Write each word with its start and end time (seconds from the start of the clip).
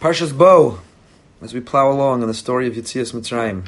Parshas 0.00 0.32
Bo, 0.32 0.78
as 1.42 1.52
we 1.52 1.58
plow 1.58 1.90
along 1.90 2.22
in 2.22 2.28
the 2.28 2.34
story 2.34 2.68
of 2.68 2.74
Yitzias 2.74 3.12
Mitzrayim. 3.12 3.66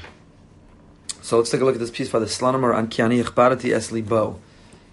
So 1.23 1.39
let's 1.39 1.51
take 1.51 1.61
a 1.61 1.65
look 1.65 1.75
at 1.75 1.81
this 1.81 1.91
piece 1.91 2.09
by 2.09 2.21
the 2.21 2.27
Slonimer 2.27 2.73
on 2.73 2.87
Kiani 2.87 3.21
Ichbarati 3.21 3.75
Esli 3.75 4.09
Bo, 4.09 4.39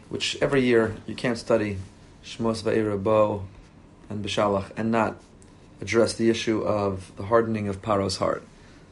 which 0.10 0.36
every 0.42 0.62
year 0.62 0.96
you 1.06 1.14
can't 1.14 1.38
study 1.38 1.78
Shmos 2.26 2.64
Va'era 2.64 3.02
Bo 3.02 3.44
and 4.10 4.26
Bishalach 4.26 4.72
and 4.76 4.92
not 4.92 5.18
address 5.80 6.14
the 6.14 6.32
issue 6.32 6.64
of 6.64 7.12
the 7.18 7.26
hardening 7.26 7.68
of 7.68 7.84
Paro's 7.84 8.18
heart. 8.18 8.42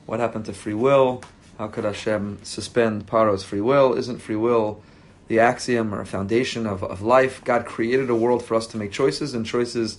What 0.05 0.19
happened 0.19 0.45
to 0.45 0.53
free 0.53 0.75
will? 0.75 1.23
How 1.57 1.67
could 1.67 1.83
Hashem 1.83 2.41
suspend 2.43 3.07
Paro's 3.07 3.43
free 3.43 3.61
will? 3.61 3.95
Isn't 3.95 4.19
free 4.19 4.35
will 4.35 4.83
the 5.29 5.39
axiom 5.39 5.95
or 5.95 6.05
foundation 6.05 6.67
of, 6.67 6.83
of 6.83 7.01
life? 7.01 7.43
God 7.43 7.65
created 7.65 8.11
a 8.11 8.15
world 8.15 8.45
for 8.45 8.53
us 8.53 8.67
to 8.67 8.77
make 8.77 8.91
choices, 8.91 9.33
and 9.33 9.47
choices 9.47 9.97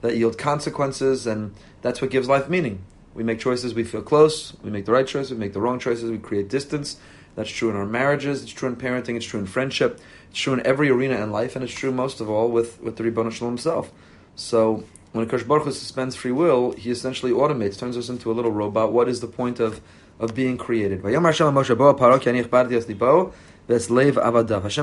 that 0.00 0.16
yield 0.16 0.38
consequences, 0.38 1.26
and 1.26 1.54
that's 1.82 2.00
what 2.00 2.10
gives 2.10 2.28
life 2.28 2.48
meaning. 2.48 2.84
We 3.14 3.24
make 3.24 3.40
choices, 3.40 3.74
we 3.74 3.84
feel 3.84 4.02
close, 4.02 4.54
we 4.62 4.70
make 4.70 4.84
the 4.84 4.92
right 4.92 5.06
choices, 5.06 5.32
we 5.32 5.38
make 5.38 5.52
the 5.52 5.60
wrong 5.60 5.78
choices, 5.78 6.10
we 6.10 6.18
create 6.18 6.48
distance. 6.48 6.96
That's 7.34 7.50
true 7.50 7.70
in 7.70 7.76
our 7.76 7.86
marriages, 7.86 8.42
it's 8.42 8.52
true 8.52 8.68
in 8.68 8.76
parenting, 8.76 9.16
it's 9.16 9.26
true 9.26 9.40
in 9.40 9.46
friendship, 9.46 10.00
it's 10.30 10.40
true 10.40 10.54
in 10.54 10.66
every 10.66 10.90
arena 10.90 11.22
in 11.22 11.30
life, 11.30 11.54
and 11.54 11.64
it's 11.64 11.72
true 11.72 11.92
most 11.92 12.20
of 12.20 12.28
all 12.28 12.50
with, 12.50 12.80
with 12.82 12.96
the 12.96 13.04
Ribbon 13.04 13.30
Shalom 13.30 13.52
himself. 13.52 13.92
So 14.34 14.84
when 15.12 15.26
Akash 15.26 15.46
Baruch 15.46 15.64
Hu 15.64 15.72
suspends 15.72 16.16
free 16.16 16.32
will, 16.32 16.72
he 16.72 16.90
essentially 16.90 17.32
automates, 17.32 17.78
turns 17.78 17.96
us 17.96 18.08
into 18.08 18.30
a 18.30 18.34
little 18.34 18.52
robot. 18.52 18.92
What 18.92 19.08
is 19.08 19.20
the 19.20 19.26
point 19.26 19.58
of, 19.58 19.80
of 20.18 20.34
being 20.34 20.58
created? 20.58 21.02
Hashem 21.02 21.32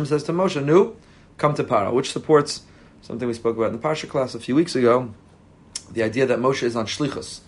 says 0.06 0.24
to 0.24 0.34
Moshe, 0.34 0.64
"Nu, 0.64 0.96
come 1.38 1.54
to 1.56 1.64
Paro," 1.64 1.94
which 1.94 2.12
supports 2.12 2.62
something 3.06 3.28
we 3.28 3.36
spoke 3.36 3.56
about 3.56 3.68
in 3.68 3.74
the 3.74 3.88
Parsha 3.88 4.10
class 4.10 4.34
a 4.34 4.40
few 4.40 4.56
weeks 4.56 4.76
ago, 4.76 5.14
the 5.92 6.02
idea 6.02 6.26
that 6.26 6.40
Moshe 6.40 6.64
is 6.64 6.76
on 6.76 6.88
shlichus. 6.88 7.42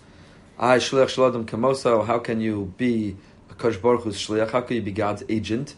I 0.56 0.76
shliach 0.76 1.06
shladam 1.06 1.46
kamoso. 1.46 2.06
How 2.06 2.20
can 2.20 2.40
you 2.40 2.72
be 2.76 3.16
a 3.50 3.54
Kosh 3.54 3.76
Baruch 3.76 4.04
Hu's 4.04 4.16
shliach? 4.16 4.52
How 4.52 4.60
can 4.60 4.76
you 4.76 4.82
be 4.82 4.92
God's 4.92 5.24
agent? 5.28 5.74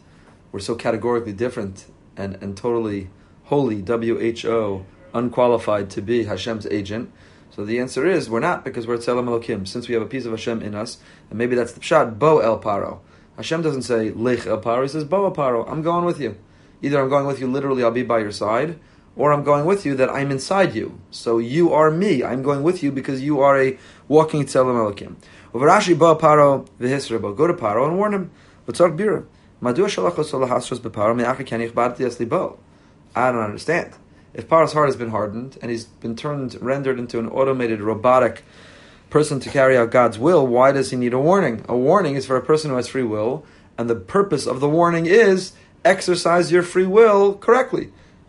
We're 0.53 0.61
so 0.61 0.75
categorically 0.75 1.33
different 1.33 1.87
and, 2.15 2.35
and 2.43 2.59
totally 2.59 3.09
holy, 3.45 3.81
W-H-O, 3.81 4.85
unqualified 5.15 5.89
to 5.91 6.03
be 6.03 6.25
Hashem's 6.25 6.67
agent. 6.67 7.11
So 7.51 7.65
the 7.65 7.81
answer 7.81 8.07
is 8.07 8.29
we're 8.29 8.41
not 8.41 8.65
because 8.65 8.87
we're 8.87 8.99
Tzelem 8.99 9.29
Elokim. 9.29 9.67
Since 9.67 9.89
we 9.89 9.95
have 9.95 10.03
a 10.03 10.07
piece 10.07 10.27
of 10.27 10.33
Hashem 10.33 10.61
in 10.61 10.75
us, 10.75 10.99
and 11.31 11.39
maybe 11.39 11.57
that's 11.57 11.73
the 11.73 11.81
pshat, 11.81 12.19
Bo 12.19 12.41
El 12.41 12.61
Paro. 12.61 13.01
Hashem 13.37 13.63
doesn't 13.63 13.83
say 13.83 14.11
Lech 14.11 14.47
El 14.47 14.61
Paro. 14.61 14.83
He 14.83 14.89
says 14.89 15.05
Bo 15.05 15.25
El 15.25 15.35
Paro. 15.35 15.67
I'm 15.71 15.81
going 15.81 16.05
with 16.05 16.21
you. 16.21 16.37
Either 16.83 17.01
I'm 17.01 17.09
going 17.09 17.27
with 17.27 17.41
you 17.41 17.51
literally, 17.51 17.83
I'll 17.83 17.91
be 17.91 18.03
by 18.03 18.19
your 18.19 18.33
side, 18.33 18.79
or 19.17 19.33
I'm 19.33 19.45
going 19.45 19.65
with 19.65 19.85
you 19.85 19.95
that 19.97 20.09
I'm 20.09 20.31
inside 20.31 20.75
you. 20.75 21.01
So 21.11 21.39
you 21.39 21.73
are 21.73 21.91
me. 21.91 22.23
I'm 22.23 22.43
going 22.43 22.63
with 22.63 22.83
you 22.83 22.93
because 22.93 23.21
you 23.23 23.41
are 23.41 23.61
a 23.61 23.79
walking 24.09 24.45
Tzelem 24.45 24.77
Elokim. 24.77 25.17
Uvarashi 25.53 25.99
ba 25.99 26.15
paro. 26.17 26.67
Go 27.37 27.47
to 27.47 27.55
Paro 27.55 27.87
and 27.87 27.99
warn 27.99 28.15
him. 28.15 28.31
V'tzark 28.67 28.97
bira. 28.97 29.25
Shalachos 29.63 30.33
olahasros 30.33 30.81
beparo 30.81 31.15
me'acha 31.17 31.45
kenich. 31.45 32.59
I 33.15 33.33
don't 33.33 33.43
understand. 33.43 33.93
If 34.33 34.49
Paro's 34.49 34.73
heart 34.73 34.89
has 34.89 34.97
been 34.97 35.11
hardened 35.11 35.59
and 35.61 35.73
he's 35.73 35.85
been 35.85 36.15
turned, 36.15 36.57
rendered 36.63 37.01
into 37.01 37.19
an 37.19 37.29
automated, 37.29 37.81
robotic 37.81 38.45
person 39.11 39.41
to 39.41 39.51
carry 39.51 39.77
out 39.77 39.91
God's 39.91 40.21
will, 40.21 40.47
why 40.47 40.71
does 40.71 40.93
he 40.93 40.97
need 40.97 41.13
a 41.13 41.19
warning? 41.19 41.65
A 41.69 41.77
warning 41.77 42.15
is 42.15 42.27
for 42.27 42.37
a 42.37 42.43
person 42.43 42.71
who 42.71 42.77
has 42.77 42.87
free 42.87 43.03
will, 43.03 43.45
and 43.77 43.91
the 43.91 43.97
purpose 43.97 44.47
of 44.47 44.61
the 44.61 44.69
warning 44.69 45.07
is 45.07 45.53
exercise 45.85 46.53
your 46.53 46.63
free 46.63 46.87
will 46.87 47.35
correctly 47.35 47.91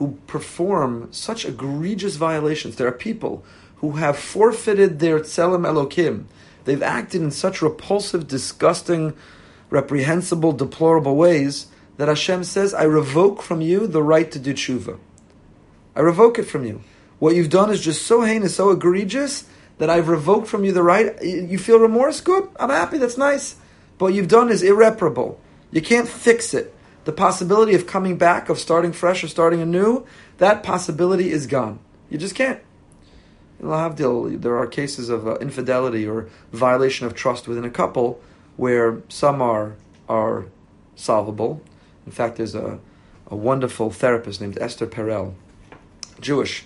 who 0.00 0.18
perform 0.26 1.06
such 1.12 1.44
egregious 1.44 2.16
violations. 2.16 2.76
There 2.76 2.88
are 2.88 2.92
people 2.92 3.44
who 3.76 3.92
have 3.92 4.16
forfeited 4.18 4.98
their 4.98 5.20
tselem 5.20 5.66
elokim. 5.66 6.24
They've 6.64 6.82
acted 6.82 7.20
in 7.20 7.30
such 7.30 7.60
repulsive, 7.60 8.26
disgusting, 8.26 9.14
reprehensible, 9.68 10.52
deplorable 10.52 11.16
ways 11.16 11.66
that 11.98 12.08
Hashem 12.08 12.44
says, 12.44 12.72
I 12.72 12.84
revoke 12.84 13.42
from 13.42 13.60
you 13.60 13.86
the 13.86 14.02
right 14.02 14.32
to 14.32 14.38
do 14.38 14.54
tshuva. 14.54 14.98
I 15.94 16.00
revoke 16.00 16.38
it 16.38 16.44
from 16.44 16.64
you. 16.64 16.80
What 17.18 17.36
you've 17.36 17.50
done 17.50 17.70
is 17.70 17.82
just 17.82 18.06
so 18.06 18.22
heinous, 18.22 18.56
so 18.56 18.70
egregious, 18.70 19.44
that 19.76 19.90
I've 19.90 20.08
revoked 20.08 20.48
from 20.48 20.64
you 20.64 20.72
the 20.72 20.82
right. 20.82 21.22
You 21.22 21.58
feel 21.58 21.78
remorse? 21.78 22.22
Good. 22.22 22.48
I'm 22.58 22.70
happy. 22.70 22.96
That's 22.96 23.18
nice. 23.18 23.56
But 23.98 24.06
what 24.06 24.14
you've 24.14 24.28
done 24.28 24.48
is 24.48 24.62
irreparable. 24.62 25.38
You 25.72 25.82
can't 25.82 26.08
fix 26.08 26.54
it 26.54 26.74
the 27.10 27.16
possibility 27.16 27.74
of 27.74 27.88
coming 27.88 28.16
back, 28.16 28.48
of 28.48 28.56
starting 28.56 28.92
fresh 28.92 29.24
or 29.24 29.26
starting 29.26 29.60
anew, 29.60 30.06
that 30.38 30.62
possibility 30.62 31.32
is 31.32 31.48
gone. 31.48 31.80
You 32.08 32.18
just 32.18 32.36
can't. 32.36 32.60
There 33.58 34.56
are 34.56 34.66
cases 34.68 35.08
of 35.08 35.26
uh, 35.26 35.34
infidelity 35.38 36.06
or 36.06 36.28
violation 36.52 37.06
of 37.08 37.16
trust 37.16 37.48
within 37.48 37.64
a 37.64 37.70
couple 37.70 38.20
where 38.56 39.02
some 39.08 39.42
are 39.42 39.74
are 40.08 40.46
solvable. 40.94 41.60
In 42.06 42.12
fact, 42.12 42.36
there's 42.36 42.54
a, 42.54 42.78
a 43.26 43.34
wonderful 43.34 43.90
therapist 43.90 44.40
named 44.40 44.56
Esther 44.60 44.86
Perel, 44.86 45.34
Jewish. 46.20 46.64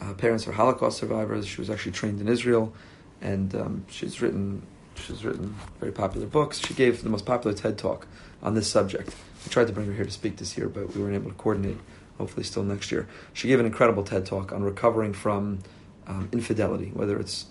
Uh, 0.00 0.14
parents 0.14 0.48
are 0.48 0.52
Holocaust 0.52 0.96
survivors. 0.96 1.46
She 1.46 1.60
was 1.60 1.68
actually 1.68 1.92
trained 1.92 2.22
in 2.22 2.28
Israel, 2.28 2.72
and 3.20 3.54
um, 3.54 3.84
she's 3.90 4.22
written 4.22 4.62
she's 4.94 5.26
written 5.26 5.54
very 5.78 5.92
popular 5.92 6.26
books. 6.26 6.58
She 6.58 6.72
gave 6.72 7.02
the 7.02 7.10
most 7.10 7.26
popular 7.26 7.54
TED 7.54 7.76
talk 7.76 8.06
on 8.42 8.54
this 8.54 8.66
subject. 8.66 9.14
We 9.44 9.50
tried 9.50 9.66
to 9.66 9.72
bring 9.72 9.86
her 9.86 9.92
here 9.92 10.04
to 10.04 10.10
speak 10.10 10.36
this 10.36 10.56
year, 10.56 10.68
but 10.68 10.94
we 10.94 11.02
weren't 11.02 11.14
able 11.14 11.30
to 11.30 11.36
coordinate. 11.36 11.78
Hopefully, 12.18 12.44
still 12.44 12.62
next 12.62 12.92
year. 12.92 13.08
She 13.32 13.48
gave 13.48 13.58
an 13.58 13.66
incredible 13.66 14.04
TED 14.04 14.24
talk 14.24 14.52
on 14.52 14.62
recovering 14.62 15.12
from 15.12 15.58
um, 16.06 16.28
infidelity, 16.32 16.90
whether 16.94 17.18
it's 17.18 17.46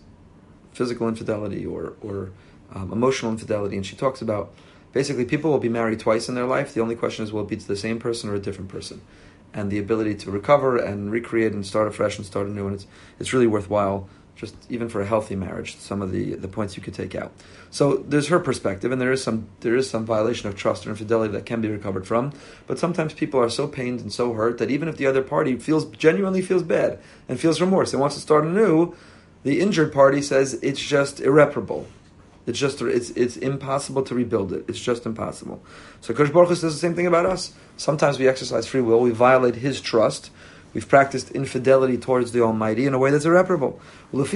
physical 0.72 1.08
infidelity 1.08 1.66
or 1.66 1.94
or 2.02 2.32
um, 2.74 2.92
emotional 2.92 3.32
infidelity, 3.32 3.76
and 3.76 3.86
she 3.86 3.96
talks 3.96 4.22
about 4.22 4.54
basically 4.94 5.26
people 5.26 5.52
will 5.52 5.60
be 5.60 5.70
married 5.70 6.00
twice 6.00 6.30
in 6.30 6.36
their 6.36 6.46
life. 6.46 6.74
The 6.74 6.82
only 6.82 6.96
question 6.96 7.24
is 7.26 7.34
will 7.34 7.42
it 7.42 7.50
be 7.50 7.58
to 7.58 7.68
the 7.68 7.76
same 7.76 8.00
person 8.00 8.30
or 8.30 8.36
a 8.36 8.40
different 8.40 8.70
person, 8.70 9.02
and 9.54 9.70
the 9.70 9.80
ability 9.80 10.16
to 10.16 10.32
recover 10.32 10.78
and 10.78 11.12
recreate 11.12 11.52
and 11.52 11.66
start 11.66 11.88
afresh 11.88 12.18
and 12.18 12.26
start 12.26 12.48
anew, 12.48 12.66
and 12.68 12.76
it's 12.76 12.88
it's 13.20 13.34
really 13.34 13.48
worthwhile 13.48 14.08
just 14.36 14.56
even 14.70 14.90
for 14.90 15.02
a 15.02 15.06
healthy 15.06 15.36
marriage, 15.36 15.76
some 15.78 16.02
of 16.02 16.12
the, 16.12 16.36
the 16.36 16.48
points 16.48 16.76
you 16.76 16.82
could 16.82 16.94
take 16.94 17.16
out. 17.16 17.32
So 17.70 17.98
there's 17.98 18.28
her 18.28 18.40
perspective, 18.40 18.92
and 18.92 19.00
there 19.00 19.12
is 19.12 19.24
some 19.24 19.48
there 19.62 19.76
is 19.76 19.90
some 19.90 20.06
violation 20.06 20.50
of 20.50 20.56
trust 20.56 20.86
or 20.86 20.90
infidelity 20.90 21.32
that 21.34 21.46
can 21.46 21.62
be 21.62 21.70
recovered 21.70 22.08
from. 22.08 22.34
But 22.68 22.80
sometimes 22.80 23.14
people 23.14 23.40
are 23.40 23.50
so 23.50 23.68
pained 23.68 24.02
and 24.02 24.12
so 24.12 24.34
hurt 24.34 24.58
that 24.58 24.72
even 24.72 24.88
if 24.88 24.98
the 24.98 25.08
other 25.08 25.22
party 25.22 25.58
feels 25.58 25.86
genuinely 25.86 26.42
feels 26.42 26.64
bad 26.64 27.00
and 27.30 27.40
feels 27.40 27.62
remorse 27.62 27.94
and 27.94 28.02
wants 28.02 28.16
to 28.16 28.22
start 28.22 28.46
anew, 28.46 28.96
the 29.44 29.60
injured 29.60 29.94
party 29.94 30.22
says 30.22 30.56
it's 30.62 30.82
just 30.82 31.20
irreparable. 31.20 31.88
It's 32.46 32.60
just 32.60 32.82
it's 32.82 33.12
it's 33.12 33.38
impossible 33.38 34.04
to 34.04 34.16
rebuild 34.16 34.52
it. 34.52 34.66
It's 34.68 34.80
just 34.80 35.06
impossible. 35.06 35.64
So 36.02 36.14
Kosh 36.14 36.32
Baruch 36.32 36.50
Hu 36.50 36.56
says 36.56 36.74
the 36.74 36.80
same 36.80 36.96
thing 36.96 37.08
about 37.08 37.26
us. 37.26 37.54
Sometimes 37.78 38.20
we 38.20 38.28
exercise 38.28 38.68
free 38.68 38.82
will, 38.82 39.00
we 39.00 39.12
violate 39.12 39.56
His 39.56 39.80
trust 39.80 40.32
We've 40.74 40.88
practiced 40.88 41.32
infidelity 41.32 41.98
towards 41.98 42.32
the 42.32 42.42
Almighty 42.42 42.86
in 42.88 42.94
a 42.94 43.00
way 43.00 43.12
that's 43.12 43.26
irreparable. 43.26 43.80
So 44.14 44.20
the 44.20 44.30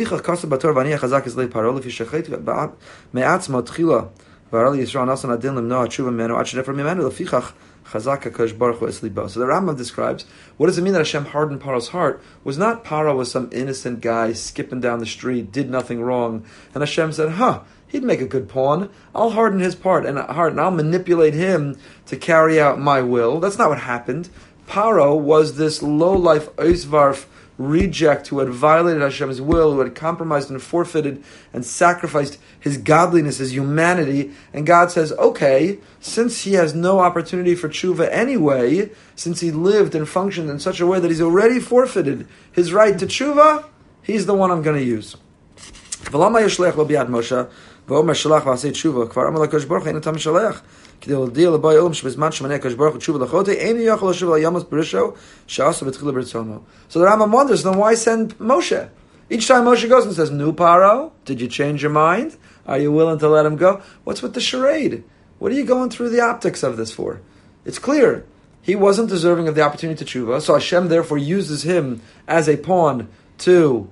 Rambam 9.45 9.77
describes 9.77 10.25
what 10.57 10.65
does 10.65 10.77
it 10.79 10.81
mean 10.81 10.93
that 10.93 10.99
Hashem 10.99 11.25
hardened 11.25 11.61
Paro's 11.61 11.89
heart? 11.89 12.23
Was 12.43 12.57
not 12.57 12.83
Paro 12.83 13.15
was 13.15 13.29
some 13.31 13.49
innocent 13.51 14.01
guy 14.01 14.33
skipping 14.33 14.79
down 14.79 14.97
the 14.97 15.05
street, 15.05 15.51
did 15.51 15.69
nothing 15.69 16.01
wrong, 16.01 16.43
and 16.73 16.81
Hashem 16.81 17.11
said, 17.11 17.33
"Huh." 17.33 17.61
He'd 17.89 18.03
make 18.03 18.19
a 18.19 18.25
good 18.25 18.49
pawn. 18.49 18.89
I'll 19.13 19.29
harden 19.29 19.59
his 19.59 19.75
part 19.75 20.07
and 20.07 20.17
heart, 20.17 20.53
and 20.53 20.59
I'll 20.59 20.71
manipulate 20.71 21.35
him 21.35 21.77
to 22.07 22.17
carry 22.17 22.59
out 22.59 22.79
my 22.79 23.01
will. 23.01 23.39
That's 23.39 23.59
not 23.59 23.69
what 23.69 23.79
happened. 23.81 24.27
Paro 24.67 25.17
was 25.17 25.55
this 25.55 25.83
low 25.83 26.13
life 26.13 26.53
Oisvarf 26.55 27.27
reject 27.58 28.28
who 28.28 28.38
had 28.38 28.48
violated 28.48 29.02
Hashem's 29.02 29.40
will, 29.40 29.72
who 29.72 29.80
had 29.80 29.94
compromised 29.94 30.50
and 30.50 30.60
forfeited 30.62 31.22
and 31.52 31.64
sacrificed 31.64 32.38
his 32.58 32.78
godliness, 32.78 33.38
his 33.38 33.52
humanity. 33.52 34.32
And 34.52 34.66
God 34.66 34.90
says, 34.90 35.12
okay, 35.12 35.78
since 36.00 36.42
he 36.42 36.54
has 36.54 36.74
no 36.74 37.00
opportunity 37.00 37.54
for 37.54 37.68
tshuva 37.68 38.08
anyway, 38.10 38.90
since 39.14 39.40
he 39.40 39.50
lived 39.50 39.94
and 39.94 40.08
functioned 40.08 40.50
in 40.50 40.58
such 40.58 40.80
a 40.80 40.86
way 40.86 40.98
that 40.98 41.10
he's 41.10 41.20
already 41.20 41.60
forfeited 41.60 42.26
his 42.50 42.72
right 42.72 42.98
to 42.98 43.06
tshuva, 43.06 43.64
he's 44.02 44.26
the 44.26 44.34
one 44.34 44.50
I'm 44.50 44.62
going 44.62 44.78
to 44.78 44.84
use. 44.84 45.16
ולמה 46.12 46.40
ישלח 46.40 46.76
לו 46.76 46.84
ביד 46.84 47.10
משה, 47.10 47.42
ואומר 47.88 48.12
שלח 48.12 48.46
ועשה 48.46 48.70
תשובה, 48.70 49.06
כבר 49.06 49.28
אמר 49.28 49.40
לקדוש 49.40 49.64
ברוך 49.64 49.82
הוא, 49.82 49.88
אין 49.88 49.96
אתה 49.96 50.12
משלח. 50.12 50.62
כדי 51.01 51.13
להודיע 51.13 51.49
לבוי 51.49 51.75
עולם 51.75 51.93
שבזמן 51.93 52.31
שמנה 52.31 52.55
הקדוש 52.55 52.73
ברוך 52.73 52.91
הוא 52.91 52.99
תשובה 52.99 53.25
לחוטא, 53.25 53.51
אין 53.51 53.77
יכול 53.79 54.09
לשוב 54.09 54.33
So 56.89 56.99
the 56.99 57.05
Rambam 57.05 57.31
wonders, 57.31 57.63
then 57.63 57.77
why 57.77 57.93
send 57.95 58.37
Moshe? 58.39 58.89
Each 59.29 59.47
time 59.47 59.65
Moshe 59.65 59.87
goes 59.89 60.05
and 60.05 60.13
says, 60.13 60.31
New 60.31 60.53
Paro, 60.53 61.11
did 61.25 61.41
you 61.41 61.47
change 61.47 61.81
your 61.81 61.91
mind? 61.91 62.37
Are 62.65 62.77
you 62.77 62.91
willing 62.91 63.19
to 63.19 63.27
let 63.27 63.45
him 63.45 63.57
go? 63.57 63.81
What's 64.03 64.21
with 64.21 64.33
the 64.33 64.41
charade? 64.41 65.03
What 65.39 65.51
are 65.51 65.55
you 65.55 65.65
going 65.65 65.89
through 65.89 66.09
the 66.09 66.21
optics 66.21 66.63
of 66.63 66.77
this 66.77 66.91
for? 66.91 67.21
It's 67.65 67.79
clear. 67.79 68.25
He 68.61 68.75
wasn't 68.75 69.09
deserving 69.09 69.47
of 69.47 69.55
the 69.55 69.61
opportunity 69.61 70.03
to 70.03 70.05
tshuva, 70.05 70.41
so 70.41 70.53
Hashem 70.53 70.89
therefore 70.89 71.17
uses 71.17 71.63
him 71.63 72.01
as 72.27 72.49
a 72.49 72.57
pawn 72.57 73.07
to 73.39 73.89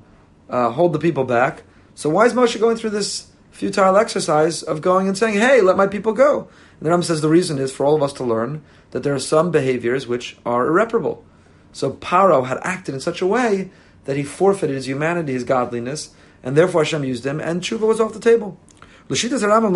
uh, 0.50 0.72
hold 0.72 0.94
the 0.94 1.00
people 1.00 1.24
back. 1.24 1.63
So 1.94 2.10
why 2.10 2.25
is 2.25 2.34
Moshe 2.34 2.60
going 2.60 2.75
through 2.75 2.90
this 2.90 3.31
futile 3.51 3.96
exercise 3.96 4.63
of 4.63 4.81
going 4.81 5.08
and 5.08 5.18
saying, 5.18 5.36
"Hey, 5.36 5.62
let 5.62 5.78
my 5.78 5.88
people 5.88 6.12
go"? 6.12 6.50
And 6.80 6.86
the 6.86 6.89
Rambam 6.89 7.04
says 7.04 7.22
the 7.22 7.30
reason 7.30 7.57
is 7.57 7.72
for 7.72 7.86
all 7.86 7.95
of 7.95 8.04
us 8.04 8.13
to 8.13 8.24
learn 8.24 8.63
that 8.92 9.04
there 9.04 9.16
are 9.16 9.19
some 9.19 9.51
behaviors 9.51 10.07
which 10.07 10.38
are 10.45 10.68
irreparable. 10.68 11.24
So 11.72 11.92
Paro 11.92 12.48
had 12.48 12.60
acted 12.63 12.95
in 12.95 13.01
such 13.01 13.22
a 13.22 13.27
way 13.27 13.72
that 14.06 14.18
he 14.18 14.24
forfeited 14.24 14.75
his 14.75 14.88
humanity, 14.88 15.33
his 15.33 15.44
godliness, 15.44 16.13
and 16.44 16.56
therefore 16.56 16.83
Hashem 16.83 17.04
used 17.04 17.25
him, 17.25 17.39
and 17.39 17.62
tshuva 17.62 17.88
was 17.88 18.00
off 18.00 18.13
the 18.13 18.19
table. 18.19 18.60
According 19.07 19.30
to 19.30 19.39
the 19.39 19.48
Rambam, 19.48 19.74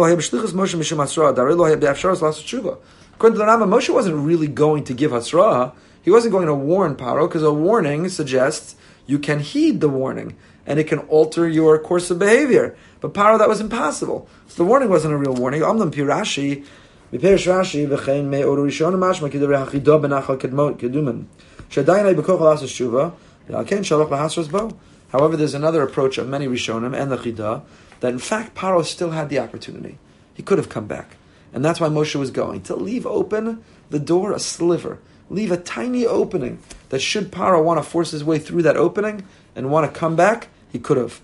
Moshe 3.69 3.93
wasn't 3.93 4.15
really 4.15 4.47
going 4.47 4.83
to 4.85 4.93
give 4.93 5.11
Hasra. 5.11 5.73
He 6.01 6.09
wasn't 6.09 6.31
going 6.31 6.47
to 6.47 6.55
warn 6.55 6.95
Paro 6.95 7.27
because 7.27 7.43
a 7.43 7.53
warning 7.53 8.09
suggests 8.09 8.75
you 9.05 9.19
can 9.19 9.39
heed 9.39 9.81
the 9.81 9.89
warning 9.89 10.35
and 10.65 10.79
it 10.79 10.87
can 10.87 10.99
alter 10.99 11.47
your 11.47 11.77
course 11.79 12.09
of 12.09 12.19
behavior. 12.19 12.77
But 13.01 13.13
Paro, 13.13 13.37
that 13.37 13.49
was 13.49 13.59
impossible. 13.59 14.29
So 14.47 14.63
the 14.63 14.69
warning 14.69 14.89
wasn't 14.89 15.13
a 15.13 15.17
real 15.17 15.33
warning. 15.33 15.61
Amlam 15.61 15.91
Pirashi, 15.91 16.65
בפרש 17.12 17.48
רש"י, 17.48 17.86
וכן 17.90 18.30
מאור 18.30 18.56
ראשון 18.64 19.00
משמע 19.00 19.28
כדברי 19.28 19.56
החידו 19.56 19.98
בנחל 19.98 20.36
קדומן, 20.78 21.20
שעדיין 21.68 22.06
היה 22.06 22.14
בכוח 22.14 22.40
לעשות 22.40 22.68
תשובה, 22.68 23.08
ועל 23.50 23.64
כן 23.66 23.84
שלח 23.84 24.10
להסרס 24.10 24.46
בו. 24.46 24.68
However, 25.12 25.36
there's 25.36 25.54
another 25.54 25.82
approach 25.82 26.18
of 26.18 26.28
many 26.28 26.48
Rishonim 26.48 26.92
and 26.92 27.12
the 27.12 27.16
Chidah 27.16 27.62
that 28.00 28.12
in 28.12 28.18
fact 28.18 28.56
Paro 28.56 28.84
still 28.84 29.10
had 29.10 29.28
the 29.28 29.38
opportunity. 29.38 29.96
He 30.34 30.42
could 30.42 30.58
have 30.58 30.68
come 30.68 30.86
back. 30.86 31.16
And 31.52 31.64
that's 31.64 31.78
why 31.80 31.88
Moshe 31.88 32.16
was 32.16 32.32
going 32.32 32.62
to 32.62 32.74
leave 32.74 33.06
open 33.06 33.62
the 33.90 34.00
door 34.00 34.32
a 34.32 34.40
sliver, 34.40 34.98
leave 35.30 35.52
a 35.52 35.56
tiny 35.56 36.04
opening 36.04 36.58
that 36.88 36.98
should 36.98 37.30
Paro 37.30 37.62
want 37.62 37.78
to 37.78 37.88
force 37.88 38.10
his 38.10 38.24
way 38.24 38.40
through 38.40 38.62
that 38.62 38.76
opening 38.76 39.24
and 39.54 39.70
want 39.70 39.86
to 39.86 39.98
come 39.98 40.16
back, 40.16 40.48
he 40.72 40.80
could 40.80 40.96
have. 40.96 41.20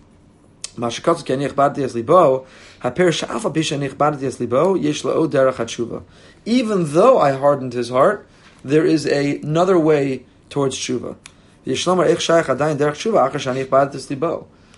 Even 6.46 6.94
though 6.94 7.20
I 7.20 7.32
hardened 7.32 7.74
his 7.74 7.90
heart, 7.90 8.28
there 8.64 8.86
is 8.86 9.08
a, 9.08 9.40
another 9.42 9.80
way 9.80 10.26
towards 10.50 10.78
tshuva. 10.78 11.16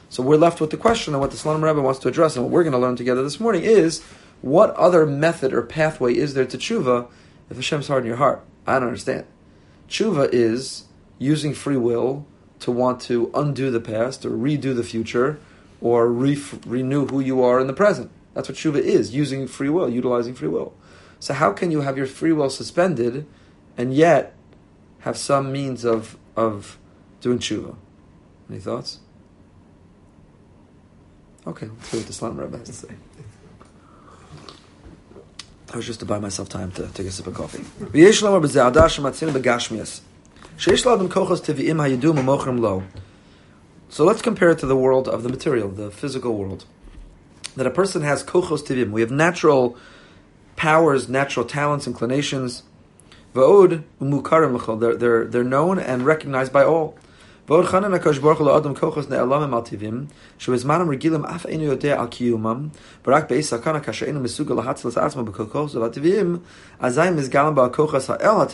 So 0.10 0.24
we're 0.24 0.38
left 0.38 0.62
with 0.62 0.70
the 0.70 0.78
question 0.78 1.14
of 1.14 1.20
what 1.20 1.32
the 1.32 1.38
Slonim 1.38 1.62
Rebbe 1.62 1.82
wants 1.82 2.00
to 2.00 2.08
address, 2.08 2.36
and 2.38 2.46
what 2.46 2.52
we're 2.52 2.64
going 2.64 2.72
to 2.72 2.80
learn 2.80 2.96
together 2.96 3.24
this 3.24 3.42
morning 3.42 3.64
is 3.64 4.02
what 4.42 4.74
other 4.76 5.06
method 5.06 5.52
or 5.52 5.62
pathway 5.62 6.16
is 6.16 6.34
there 6.34 6.46
to 6.46 6.58
tshuva 6.58 7.10
if 7.50 7.58
Hashem's 7.58 7.90
hardened 7.90 8.08
your 8.08 8.16
heart? 8.18 8.42
I 8.66 8.80
don't 8.80 8.88
understand. 8.88 9.26
Tshuva 9.90 10.30
is 10.32 10.86
using 11.20 11.54
free 11.54 11.76
will 11.78 12.26
to 12.60 12.72
want 12.72 13.02
to 13.02 13.30
undo 13.34 13.70
the 13.70 13.82
past 13.82 14.26
or 14.26 14.32
redo 14.32 14.74
the 14.76 14.84
future 14.84 15.40
or 15.82 16.08
re- 16.08 16.42
renew 16.66 17.08
who 17.08 17.20
you 17.20 17.44
are 17.44 17.60
in 17.60 17.68
the 17.68 17.74
present. 17.74 18.12
That's 18.34 18.50
what 18.50 18.58
tshuva 18.58 18.80
is, 18.80 19.16
using 19.16 19.48
free 19.48 19.70
will, 19.70 19.90
utilizing 19.90 20.36
free 20.36 20.48
will. 20.48 20.74
So 21.20 21.34
how 21.34 21.52
can 21.54 21.72
you 21.72 21.82
have 21.82 21.98
your 21.98 22.06
free 22.06 22.32
will 22.32 22.50
suspended 22.50 23.26
and 23.78 23.94
yet 23.94 24.36
have 25.00 25.18
some 25.18 25.52
means 25.52 25.84
of, 25.84 26.18
of 26.36 26.78
doing 27.22 27.40
tshuva? 27.40 27.76
Any 28.50 28.60
thoughts? 28.60 29.00
Okay, 31.46 31.68
let's 31.68 31.92
hear 31.92 32.00
what 32.00 32.08
the 32.08 32.14
Slonim 32.14 32.40
Rebbe 32.40 32.58
has 32.58 32.68
to 32.68 32.74
say. 32.74 32.90
I 35.74 35.76
was 35.76 35.86
just 35.86 36.00
to 36.00 36.06
buy 36.06 36.20
myself 36.20 36.50
time 36.50 36.72
to 36.74 36.88
take 36.90 37.08
a 37.08 37.12
sip 37.12 37.28
of 37.28 37.34
coffee. 37.34 37.64
So 43.90 44.04
let's 44.04 44.22
compare 44.22 44.50
it 44.50 44.60
to 44.60 44.66
the 44.66 44.76
world 44.76 45.08
of 45.08 45.24
the 45.24 45.30
material, 45.30 45.70
the 45.70 45.90
physical 45.90 46.36
world. 46.36 46.66
That 47.56 47.66
a 47.66 47.72
person 47.72 48.02
has 48.02 48.24
kochos 48.24 48.62
tivim. 48.62 48.92
We 48.92 49.02
have 49.02 49.12
natural 49.12 49.78
powers, 50.58 51.08
natural 51.08 51.46
talents, 51.46 51.88
inclinations. 51.88 52.64
Va'od 53.34 53.84
umukarim 54.02 54.80
They're, 54.80 54.96
they're, 54.96 55.26
they're 55.26 55.44
known 55.44 55.80
and 55.80 56.06
recognized 56.06 56.52
by 56.52 56.66
all. 56.66 56.98
Va'od 57.48 57.68
chanan 57.68 57.98
hakadosh 57.98 58.22
baruch 58.22 58.40
hu 58.40 58.74
kochos 58.76 59.06
ne'alamim 59.06 59.54
al 59.54 59.64
tivim, 59.64 60.10
regilim 60.38 61.24
af 61.26 61.46
einu 61.46 61.74
yodeh 61.74 61.96
al 61.98 62.10
kiyumam, 62.10 62.72
barak 63.04 63.30
be'is 63.30 63.58
sakana 63.58 63.82
kasha 63.82 64.06
einu 64.06 64.20
mesuga 64.20 64.62
lahatzlas 64.62 65.02
atzma 65.02 65.26
b'kochos 65.26 65.72
tivim, 65.94 66.42
azayim 66.82 67.16
ba'al 67.16 67.72
kochos 67.72 68.08
ha'el 68.08 68.46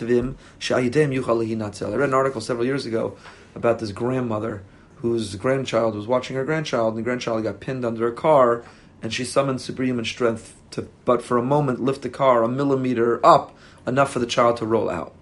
yuchal 1.12 1.92
I 1.92 1.96
read 1.96 2.10
an 2.10 2.14
article 2.14 2.40
several 2.40 2.68
years 2.68 2.86
ago 2.86 3.18
about 3.56 3.80
this 3.80 3.92
grandmother 3.92 4.62
whose 5.04 5.36
grandchild 5.36 5.96
was 5.96 6.08
watching 6.08 6.38
her 6.38 6.46
grandchild, 6.46 6.94
and 6.94 6.98
the 6.98 7.04
grandchild 7.04 7.44
got 7.44 7.60
pinned 7.60 7.84
under 7.84 8.08
a 8.08 8.14
car, 8.14 8.64
and 9.02 9.14
she 9.14 9.26
summoned 9.26 9.60
superhuman 9.60 10.06
strength 10.06 10.56
to, 10.72 10.88
but 11.04 11.22
for 11.22 11.38
a 11.38 11.44
moment, 11.44 11.84
lift 11.84 12.04
the 12.04 12.10
car 12.10 12.42
a 12.42 12.48
millimeter 12.48 13.24
up, 13.24 13.54
enough 13.86 14.14
for 14.14 14.20
the 14.20 14.26
child 14.26 14.56
to 14.56 14.66
roll 14.66 14.90
out. 14.90 15.14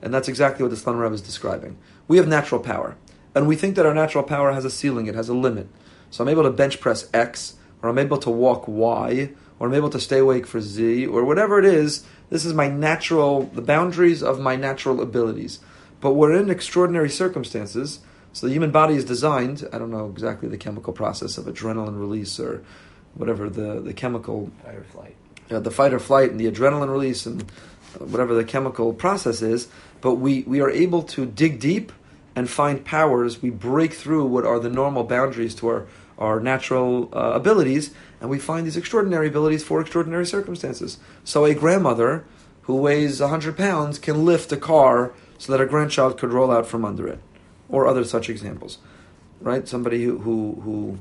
And 0.00 0.14
that's 0.14 0.28
exactly 0.28 0.62
what 0.62 0.70
the 0.70 0.76
Slonim 0.76 1.02
Rebbe 1.02 1.14
is 1.14 1.20
describing. 1.20 1.76
We 2.08 2.16
have 2.16 2.26
natural 2.26 2.58
power, 2.58 2.96
and 3.34 3.46
we 3.46 3.54
think 3.54 3.76
that 3.76 3.84
our 3.84 3.92
natural 3.92 4.24
power 4.24 4.50
has 4.52 4.64
a 4.64 4.70
ceiling, 4.70 5.08
it 5.08 5.14
has 5.14 5.28
a 5.28 5.34
limit. 5.34 5.68
So 6.10 6.24
I'm 6.24 6.30
able 6.30 6.44
to 6.44 6.50
bench 6.50 6.80
press 6.80 7.10
X, 7.12 7.56
or 7.82 7.90
I'm 7.90 7.98
able 7.98 8.16
to 8.16 8.30
walk 8.30 8.66
Y, 8.66 9.28
or 9.58 9.68
I'm 9.68 9.74
able 9.74 9.90
to 9.90 10.00
stay 10.00 10.20
awake 10.20 10.46
for 10.46 10.62
Z, 10.62 11.06
or 11.06 11.22
whatever 11.22 11.58
it 11.58 11.66
is. 11.66 12.06
This 12.30 12.46
is 12.46 12.54
my 12.54 12.68
natural, 12.68 13.42
the 13.42 13.60
boundaries 13.60 14.22
of 14.22 14.40
my 14.40 14.56
natural 14.56 15.02
abilities. 15.02 15.60
But 16.00 16.14
we're 16.14 16.34
in 16.34 16.48
extraordinary 16.48 17.10
circumstances 17.10 18.00
so 18.38 18.46
the 18.46 18.52
human 18.52 18.70
body 18.70 18.94
is 18.94 19.04
designed, 19.04 19.66
I 19.72 19.78
don't 19.78 19.90
know 19.90 20.08
exactly 20.08 20.48
the 20.48 20.58
chemical 20.58 20.92
process 20.92 21.38
of 21.38 21.46
adrenaline 21.46 21.98
release 21.98 22.38
or 22.38 22.62
whatever 23.14 23.50
the, 23.50 23.80
the 23.80 23.92
chemical. 23.92 24.52
Fight 24.62 24.76
or 24.76 24.84
flight. 24.84 25.16
Uh, 25.50 25.58
the 25.58 25.72
fight 25.72 25.92
or 25.92 25.98
flight 25.98 26.30
and 26.30 26.38
the 26.38 26.48
adrenaline 26.48 26.88
release 26.88 27.26
and 27.26 27.42
whatever 27.98 28.34
the 28.34 28.44
chemical 28.44 28.92
process 28.92 29.42
is, 29.42 29.66
but 30.00 30.14
we, 30.14 30.42
we 30.42 30.60
are 30.60 30.70
able 30.70 31.02
to 31.02 31.26
dig 31.26 31.58
deep 31.58 31.90
and 32.36 32.48
find 32.48 32.84
powers. 32.84 33.42
We 33.42 33.50
break 33.50 33.92
through 33.92 34.26
what 34.26 34.46
are 34.46 34.60
the 34.60 34.70
normal 34.70 35.02
boundaries 35.02 35.56
to 35.56 35.66
our, 35.66 35.88
our 36.16 36.38
natural 36.38 37.08
uh, 37.12 37.32
abilities, 37.32 37.92
and 38.20 38.30
we 38.30 38.38
find 38.38 38.64
these 38.64 38.76
extraordinary 38.76 39.26
abilities 39.26 39.64
for 39.64 39.80
extraordinary 39.80 40.26
circumstances. 40.26 40.98
So 41.24 41.44
a 41.44 41.54
grandmother 41.54 42.24
who 42.62 42.76
weighs 42.76 43.20
100 43.20 43.56
pounds 43.56 43.98
can 43.98 44.24
lift 44.24 44.52
a 44.52 44.56
car 44.56 45.12
so 45.38 45.50
that 45.50 45.60
a 45.60 45.66
grandchild 45.66 46.18
could 46.18 46.32
roll 46.32 46.52
out 46.52 46.68
from 46.68 46.84
under 46.84 47.08
it 47.08 47.18
or 47.68 47.86
other 47.86 48.04
such 48.04 48.28
examples, 48.28 48.78
right? 49.40 49.68
Somebody 49.68 50.04
who 50.04 50.18
who, 50.18 50.60
who 50.62 50.98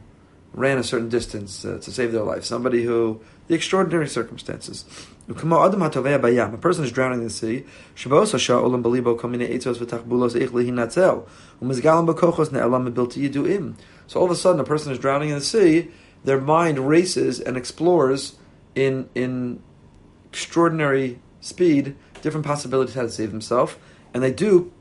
ran 0.53 0.77
a 0.77 0.83
certain 0.83 1.09
distance 1.09 1.63
uh, 1.63 1.79
to 1.81 1.91
save 1.91 2.11
their 2.11 2.23
life. 2.23 2.43
Somebody 2.43 2.83
who 2.83 3.21
the 3.47 3.55
extraordinary 3.55 4.07
circumstances. 4.07 4.85
A 5.29 5.33
person 5.33 6.83
is 6.83 6.91
drowning 6.91 7.19
in 7.19 7.25
the 7.25 7.29
sea. 7.29 7.63
So 7.95 8.09
all 14.19 14.25
of 14.25 14.31
a 14.31 14.35
sudden, 14.35 14.59
a 14.59 14.63
person 14.63 14.91
is 14.91 14.99
drowning 14.99 15.29
in 15.29 15.35
the 15.35 15.41
sea. 15.41 15.91
Their 16.23 16.41
mind 16.41 16.79
races 16.79 17.39
and 17.39 17.55
explores 17.55 18.35
in 18.75 19.09
in 19.15 19.61
extraordinary 20.29 21.19
speed 21.39 21.95
different 22.21 22.45
possibilities 22.45 22.95
how 22.95 23.03
to 23.03 23.09
save 23.09 23.31
himself, 23.31 23.79
and 24.13 24.23
they 24.23 24.33
do 24.33 24.73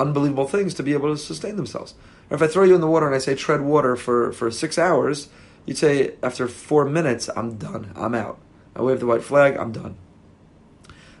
unbelievable 0.00 0.48
things 0.48 0.74
to 0.74 0.82
be 0.82 0.92
able 0.92 1.14
to 1.14 1.18
sustain 1.20 1.56
themselves. 1.56 1.94
Or 2.30 2.36
if 2.36 2.42
I 2.42 2.46
throw 2.46 2.64
you 2.64 2.74
in 2.74 2.80
the 2.80 2.86
water 2.86 3.06
and 3.06 3.14
I 3.14 3.18
say 3.18 3.34
tread 3.34 3.60
water 3.60 3.96
for, 3.96 4.32
for 4.32 4.50
six 4.50 4.78
hours, 4.78 5.28
you'd 5.66 5.78
say 5.78 6.14
after 6.22 6.48
four 6.48 6.84
minutes, 6.84 7.28
I'm 7.36 7.56
done, 7.56 7.92
I'm 7.94 8.14
out. 8.14 8.38
I 8.74 8.82
wave 8.82 9.00
the 9.00 9.06
white 9.06 9.22
flag, 9.22 9.56
I'm 9.56 9.72
done. 9.72 9.96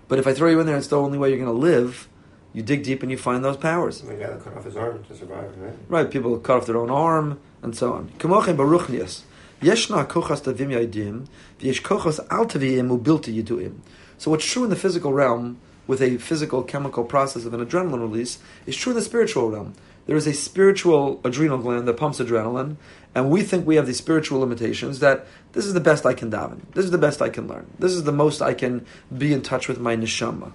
But 0.08 0.18
if 0.18 0.26
I 0.26 0.34
throw 0.34 0.48
you 0.48 0.60
in 0.60 0.66
there 0.66 0.74
and 0.74 0.82
it's 0.82 0.88
the 0.88 1.00
only 1.00 1.18
way 1.18 1.28
you're 1.28 1.38
going 1.38 1.46
to 1.46 1.52
live, 1.52 2.08
you 2.52 2.62
dig 2.62 2.82
deep 2.82 3.02
and 3.02 3.10
you 3.10 3.16
find 3.16 3.44
those 3.44 3.56
powers. 3.56 4.00
The 4.00 4.14
guy 4.14 4.26
that 4.26 4.42
cut 4.42 4.56
off 4.56 4.64
his 4.64 4.76
arm 4.76 5.04
to 5.04 5.16
survive, 5.16 5.56
right? 5.58 5.74
Right, 5.88 6.10
people 6.10 6.36
cut 6.38 6.58
off 6.58 6.66
their 6.66 6.78
own 6.78 6.90
arm 6.90 7.38
and 7.62 7.76
so 7.76 7.92
on. 7.92 8.10
baruchnias. 8.18 9.22
Yeshna 9.60 10.06
kochas 10.06 10.42
tavim 10.42 10.70
yadim, 10.70 11.26
v'yesh 11.60 11.82
kochas 11.82 12.18
al 12.30 12.46
tavim 12.46 12.98
ubilti 12.98 13.42
yiduim. 13.42 13.78
So 14.18 14.30
what's 14.30 14.44
true 14.44 14.64
in 14.64 14.70
the 14.70 14.76
physical 14.76 15.12
realm 15.12 15.58
with 15.86 16.00
a 16.00 16.18
physical 16.18 16.62
chemical 16.62 17.04
process 17.04 17.44
of 17.44 17.54
an 17.54 17.64
adrenaline 17.64 18.00
release 18.00 18.38
is 18.66 18.76
true 18.76 18.92
in 18.92 18.96
the 18.96 19.02
spiritual 19.02 19.50
realm. 19.50 19.74
there 20.06 20.16
is 20.16 20.26
a 20.26 20.32
spiritual 20.32 21.20
adrenal 21.24 21.58
gland 21.58 21.86
that 21.86 21.96
pumps 21.96 22.18
adrenaline, 22.18 22.76
and 23.14 23.30
we 23.30 23.42
think 23.42 23.66
we 23.66 23.76
have 23.76 23.86
these 23.86 23.98
spiritual 23.98 24.40
limitations 24.40 25.00
that 25.00 25.26
this 25.52 25.66
is 25.66 25.74
the 25.74 25.80
best 25.80 26.06
I 26.06 26.14
can 26.14 26.30
daven, 26.30 26.60
this 26.74 26.84
is 26.84 26.90
the 26.90 26.98
best 26.98 27.20
I 27.22 27.28
can 27.28 27.48
learn, 27.48 27.66
this 27.78 27.92
is 27.92 28.04
the 28.04 28.12
most 28.12 28.40
I 28.42 28.54
can 28.54 28.86
be 29.16 29.32
in 29.32 29.42
touch 29.42 29.68
with 29.68 29.78
my 29.78 29.96
neshama. 29.96 30.52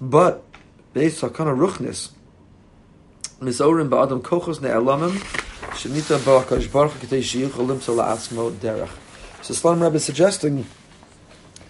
But 0.00 0.44
based 0.92 1.22
on 1.22 1.30
ruchnis, 1.30 2.10
misorim. 3.40 3.90
So 9.42 9.54
Slonim 9.54 9.82
Rebbe 9.82 9.96
is 9.96 10.04
suggesting 10.04 10.66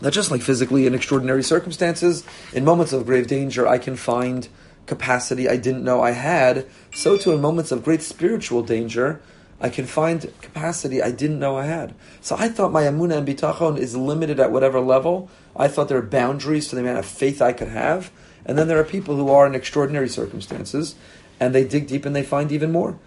that 0.03 0.13
just 0.13 0.31
like 0.31 0.43
physically 0.43 0.87
in 0.87 0.95
extraordinary 0.95 1.43
circumstances, 1.43 2.25
in 2.53 2.65
moments 2.65 2.93
of 2.93 3.07
grave 3.07 3.29
danger, 3.29 3.67
I 3.67 3.79
can 3.79 3.97
find 3.97 4.49
capacity 4.87 5.49
I 5.49 5.57
didn't 5.57 5.85
know 5.85 6.03
I 6.03 6.11
had, 6.11 6.67
so 6.93 7.17
too 7.17 7.33
in 7.33 7.41
moments 7.41 7.71
of 7.71 7.85
great 7.85 8.03
spiritual 8.03 8.63
danger, 8.63 9.23
I 9.61 9.69
can 9.69 9.87
find 9.87 10.33
capacity 10.41 11.01
I 11.01 11.13
didn't 11.13 11.39
know 11.39 11.57
I 11.57 11.67
had. 11.67 11.95
So 12.21 12.35
I 12.37 12.49
thought 12.49 12.73
my 12.73 12.83
amuna 12.83 13.19
and 13.19 13.29
bitachon 13.29 13.79
is 13.79 13.97
limited 13.97 14.41
at 14.41 14.51
whatever 14.51 14.81
level. 14.81 15.31
I 15.55 15.69
thought 15.69 15.89
there 15.89 15.99
are 15.99 16.03
boundaries 16.03 16.67
to 16.69 16.75
the 16.75 16.83
amount 16.83 16.99
of 16.99 17.07
faith 17.07 17.41
I 17.41 17.53
could 17.53 17.69
have. 17.69 18.11
And 18.45 18.59
then 18.59 18.67
there 18.67 18.81
are 18.81 18.85
people 18.85 19.15
who 19.15 19.31
are 19.31 19.47
in 19.47 19.55
extraordinary 19.55 20.09
circumstances, 20.09 20.97
and 21.39 21.55
they 21.55 21.63
dig 21.63 21.87
deep 21.87 22.05
and 22.05 22.17
they 22.17 22.25
find 22.25 22.51
even 22.51 22.73
more. 22.73 22.99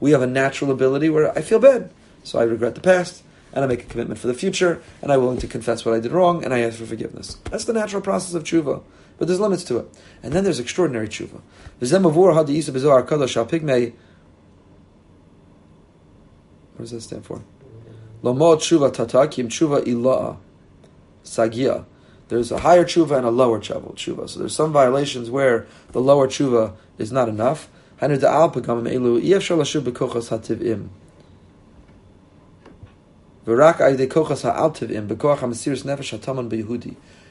We 0.00 0.10
have 0.10 0.22
a 0.22 0.26
natural 0.26 0.70
ability 0.70 1.08
where 1.08 1.36
I 1.36 1.42
feel 1.42 1.58
bad, 1.58 1.90
so 2.22 2.38
I 2.38 2.42
regret 2.42 2.74
the 2.74 2.80
past 2.80 3.22
and 3.52 3.64
I 3.64 3.68
make 3.68 3.84
a 3.84 3.86
commitment 3.86 4.18
for 4.18 4.26
the 4.26 4.34
future, 4.34 4.82
and 5.00 5.12
I'm 5.12 5.20
willing 5.20 5.38
to 5.38 5.46
confess 5.46 5.84
what 5.84 5.94
I 5.94 6.00
did 6.00 6.10
wrong, 6.10 6.44
and 6.44 6.52
I 6.52 6.58
ask 6.60 6.78
for 6.78 6.86
forgiveness. 6.86 7.36
That's 7.50 7.64
the 7.64 7.72
natural 7.72 8.02
process 8.02 8.34
of 8.34 8.42
tshuva, 8.42 8.82
but 9.16 9.28
there's 9.28 9.38
limits 9.38 9.62
to 9.64 9.78
it. 9.78 9.86
And 10.24 10.32
then 10.32 10.42
there's 10.42 10.58
extraordinary 10.58 11.06
tshuva. 11.06 11.40
What 16.74 16.80
does 16.80 16.90
that 16.90 17.00
stand 17.00 17.24
for? 17.24 17.42
Lomod 18.24 18.56
tshuva 18.58 18.90
tatakim 18.92 19.46
tshuva 19.46 19.86
ila'a 19.86 20.38
sagia. 21.22 21.84
There's 22.28 22.50
a 22.50 22.58
higher 22.58 22.84
tshuva 22.84 23.18
and 23.18 23.26
a 23.26 23.30
lower 23.30 23.60
tshuva. 23.60 24.28
So 24.28 24.40
there's 24.40 24.56
some 24.56 24.72
violations 24.72 25.30
where 25.30 25.66
the 25.92 26.00
lower 26.00 26.26
tshuva 26.26 26.72
is 26.98 27.12
not 27.12 27.28
enough. 27.28 27.68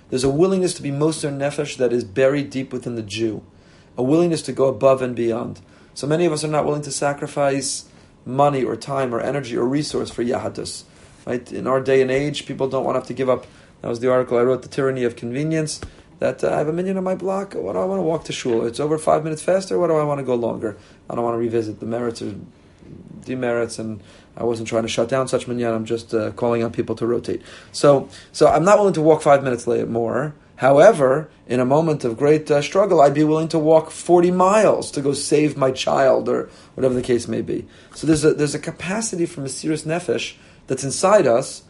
There's 0.09 0.23
a 0.23 0.29
willingness 0.29 0.73
to 0.75 0.81
be 0.81 0.91
Moser 0.91 1.31
Nefesh 1.31 1.77
that 1.77 1.91
is 1.91 2.03
buried 2.03 2.49
deep 2.49 2.71
within 2.71 2.95
the 2.95 3.01
Jew, 3.01 3.43
a 3.97 4.03
willingness 4.03 4.41
to 4.43 4.51
go 4.51 4.67
above 4.67 5.01
and 5.01 5.15
beyond. 5.15 5.59
So 5.95 6.05
many 6.07 6.25
of 6.25 6.31
us 6.31 6.43
are 6.43 6.49
not 6.49 6.65
willing 6.65 6.83
to 6.83 6.91
sacrifice 6.91 7.85
money 8.25 8.63
or 8.63 8.75
time 8.75 9.13
or 9.13 9.19
energy 9.19 9.57
or 9.57 9.65
resource 9.65 10.11
for 10.11 10.23
Yahadus. 10.23 10.83
Right? 11.25 11.51
In 11.51 11.67
our 11.67 11.81
day 11.81 12.01
and 12.01 12.11
age, 12.11 12.45
people 12.45 12.67
don't 12.67 12.83
want 12.83 12.95
to 12.95 12.99
have 12.99 13.07
to 13.07 13.13
give 13.13 13.29
up. 13.29 13.47
That 13.81 13.87
was 13.89 13.99
the 13.99 14.11
article 14.11 14.37
I 14.37 14.41
wrote, 14.41 14.61
The 14.61 14.69
Tyranny 14.69 15.03
of 15.03 15.15
Convenience. 15.15 15.81
That 16.23 16.41
uh, 16.41 16.53
I 16.53 16.57
have 16.59 16.69
a 16.69 16.71
minyan 16.71 16.95
on 16.95 17.03
my 17.03 17.15
block. 17.15 17.53
What 17.53 17.73
do 17.73 17.79
I 17.79 17.83
want 17.83 17.99
to 17.99 18.03
walk 18.03 18.23
to 18.25 18.31
shul? 18.31 18.65
It's 18.65 18.79
over 18.79 18.97
five 18.97 19.25
minutes 19.25 19.41
faster. 19.41 19.77
What 19.77 19.87
do 19.87 19.97
I 19.97 20.05
want 20.05 20.19
to 20.19 20.23
go 20.23 20.35
longer? 20.35 20.77
I 21.09 21.15
don't 21.15 21.23
want 21.25 21.33
to 21.33 21.37
revisit 21.37 21.81
the 21.81 21.85
merits 21.85 22.21
or 22.21 22.35
demerits 23.25 23.77
and 23.77 23.99
I 24.37 24.45
wasn't 24.45 24.69
trying 24.69 24.83
to 24.83 24.87
shut 24.87 25.09
down 25.09 25.27
such 25.27 25.49
minyan. 25.49 25.73
I'm 25.73 25.83
just 25.83 26.13
uh, 26.13 26.31
calling 26.31 26.63
on 26.63 26.71
people 26.71 26.95
to 26.95 27.05
rotate. 27.05 27.41
So, 27.73 28.07
so 28.31 28.47
I'm 28.47 28.63
not 28.63 28.77
willing 28.77 28.93
to 28.93 29.01
walk 29.01 29.21
five 29.21 29.43
minutes 29.43 29.67
late 29.67 29.89
more. 29.89 30.33
However, 30.55 31.29
in 31.45 31.59
a 31.59 31.65
moment 31.65 32.05
of 32.05 32.17
great 32.17 32.49
uh, 32.49 32.61
struggle, 32.61 33.01
I'd 33.01 33.13
be 33.13 33.25
willing 33.25 33.49
to 33.49 33.59
walk 33.59 33.91
40 33.91 34.31
miles 34.31 34.91
to 34.91 35.01
go 35.01 35.11
save 35.11 35.57
my 35.57 35.71
child 35.71 36.29
or 36.29 36.49
whatever 36.75 36.93
the 36.93 37.01
case 37.01 37.27
may 37.27 37.41
be. 37.41 37.67
So 37.95 38.07
there's 38.07 38.23
a, 38.23 38.33
there's 38.33 38.55
a 38.55 38.59
capacity 38.59 39.25
for 39.25 39.41
Mesiris 39.41 39.85
Nefesh 39.85 40.35
that's 40.67 40.85
inside 40.85 41.27
us. 41.27 41.63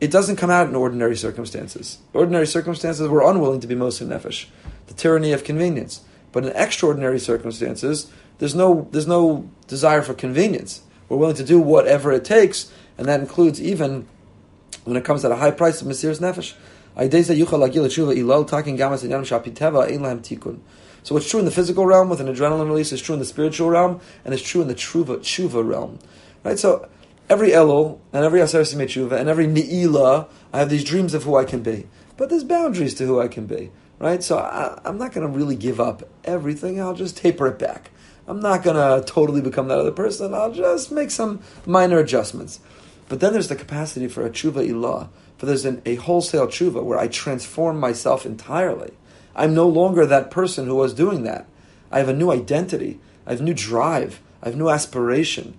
It 0.00 0.10
doesn't 0.10 0.36
come 0.36 0.50
out 0.50 0.68
in 0.68 0.74
ordinary 0.74 1.16
circumstances. 1.16 1.98
Ordinary 2.14 2.46
circumstances, 2.46 3.06
we're 3.06 3.28
unwilling 3.28 3.60
to 3.60 3.66
be 3.66 3.74
Moser 3.74 4.06
Nefesh, 4.06 4.46
the 4.86 4.94
tyranny 4.94 5.32
of 5.32 5.44
convenience. 5.44 6.00
But 6.32 6.44
in 6.46 6.52
extraordinary 6.56 7.18
circumstances, 7.18 8.10
there's 8.38 8.54
no, 8.54 8.88
there's 8.92 9.06
no 9.06 9.50
desire 9.66 10.00
for 10.00 10.14
convenience. 10.14 10.82
We're 11.08 11.18
willing 11.18 11.36
to 11.36 11.44
do 11.44 11.60
whatever 11.60 12.12
it 12.12 12.24
takes, 12.24 12.72
and 12.96 13.06
that 13.08 13.20
includes 13.20 13.60
even 13.60 14.08
when 14.84 14.96
it 14.96 15.04
comes 15.04 15.24
at 15.24 15.32
a 15.32 15.36
high 15.36 15.50
price 15.50 15.82
of 15.82 15.88
Mesiris 15.88 16.20
Nefesh. 16.20 16.54
So 21.02 21.14
what's 21.14 21.30
true 21.30 21.38
in 21.38 21.44
the 21.44 21.50
physical 21.50 21.86
realm 21.86 22.08
with 22.08 22.20
an 22.20 22.26
adrenaline 22.26 22.66
release 22.66 22.92
is 22.92 23.00
true 23.00 23.14
in 23.14 23.18
the 23.18 23.26
spiritual 23.26 23.70
realm, 23.70 24.00
and 24.24 24.34
it's 24.34 24.42
true 24.42 24.62
in 24.62 24.68
the 24.68 24.74
truva, 24.74 25.18
tshuva 25.18 25.66
realm. 25.66 25.98
Right? 26.42 26.58
So 26.58 26.88
every 27.30 27.50
Elul, 27.50 28.00
and 28.12 28.24
every 28.24 28.42
Aser 28.42 28.60
Tshuva, 28.60 29.12
and 29.12 29.28
every 29.28 29.46
Ni'ila, 29.46 30.26
I 30.52 30.58
have 30.58 30.68
these 30.68 30.84
dreams 30.84 31.14
of 31.14 31.22
who 31.22 31.36
I 31.36 31.44
can 31.44 31.62
be. 31.62 31.86
But 32.16 32.28
there's 32.28 32.44
boundaries 32.44 32.92
to 32.94 33.06
who 33.06 33.20
I 33.20 33.28
can 33.28 33.46
be. 33.46 33.70
Right? 33.98 34.22
So 34.22 34.38
I, 34.38 34.80
I'm 34.84 34.98
not 34.98 35.12
going 35.12 35.26
to 35.26 35.32
really 35.32 35.56
give 35.56 35.80
up 35.80 36.02
everything, 36.24 36.80
I'll 36.80 36.94
just 36.94 37.16
taper 37.16 37.46
it 37.46 37.58
back. 37.58 37.90
I'm 38.26 38.40
not 38.40 38.62
going 38.62 38.76
to 38.76 39.04
totally 39.06 39.40
become 39.40 39.68
that 39.68 39.78
other 39.78 39.92
person. 39.92 40.34
I'll 40.34 40.52
just 40.52 40.92
make 40.92 41.10
some 41.10 41.40
minor 41.66 41.98
adjustments. 41.98 42.60
But 43.08 43.20
then 43.20 43.32
there's 43.32 43.48
the 43.48 43.56
capacity 43.56 44.06
for 44.06 44.24
a 44.24 44.30
tshuva 44.30 44.68
ilah, 44.68 45.08
for 45.36 45.46
there's 45.46 45.64
an, 45.64 45.82
a 45.84 45.96
wholesale 45.96 46.46
tshuva 46.46 46.82
where 46.84 46.98
I 46.98 47.08
transform 47.08 47.80
myself 47.80 48.24
entirely. 48.24 48.92
I'm 49.34 49.54
no 49.54 49.66
longer 49.66 50.06
that 50.06 50.30
person 50.30 50.66
who 50.66 50.76
was 50.76 50.94
doing 50.94 51.24
that. 51.24 51.46
I 51.90 51.98
have 51.98 52.08
a 52.08 52.14
new 52.14 52.30
identity. 52.30 53.00
I 53.26 53.30
have 53.30 53.40
new 53.40 53.54
drive. 53.54 54.20
I 54.42 54.48
have 54.48 54.56
new 54.56 54.68
aspiration. 54.68 55.58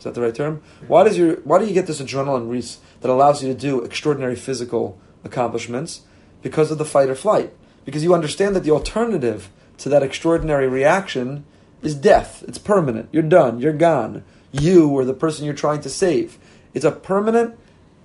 is 0.00 0.04
that 0.04 0.14
the 0.14 0.22
right 0.22 0.34
term? 0.34 0.62
Why 0.88 1.04
does 1.04 1.18
your 1.18 1.36
why 1.42 1.58
do 1.58 1.66
you 1.66 1.74
get 1.74 1.86
this 1.86 2.00
adrenaline 2.00 2.48
release 2.48 2.78
that 3.02 3.10
allows 3.10 3.42
you 3.42 3.52
to 3.52 3.58
do 3.58 3.82
extraordinary 3.82 4.34
physical 4.34 4.98
accomplishments? 5.24 6.00
Because 6.40 6.70
of 6.70 6.78
the 6.78 6.86
fight 6.86 7.10
or 7.10 7.14
flight. 7.14 7.52
Because 7.84 8.02
you 8.02 8.14
understand 8.14 8.56
that 8.56 8.64
the 8.64 8.70
alternative 8.70 9.50
to 9.76 9.90
that 9.90 10.02
extraordinary 10.02 10.66
reaction 10.68 11.44
is 11.82 11.94
death. 11.94 12.42
It's 12.48 12.56
permanent. 12.56 13.10
You're 13.12 13.22
done. 13.22 13.60
You're 13.60 13.74
gone. 13.74 14.24
You 14.52 14.88
or 14.88 15.04
the 15.04 15.12
person 15.12 15.44
you're 15.44 15.52
trying 15.52 15.82
to 15.82 15.90
save. 15.90 16.38
It's 16.72 16.86
a 16.86 16.92
permanent 16.92 17.58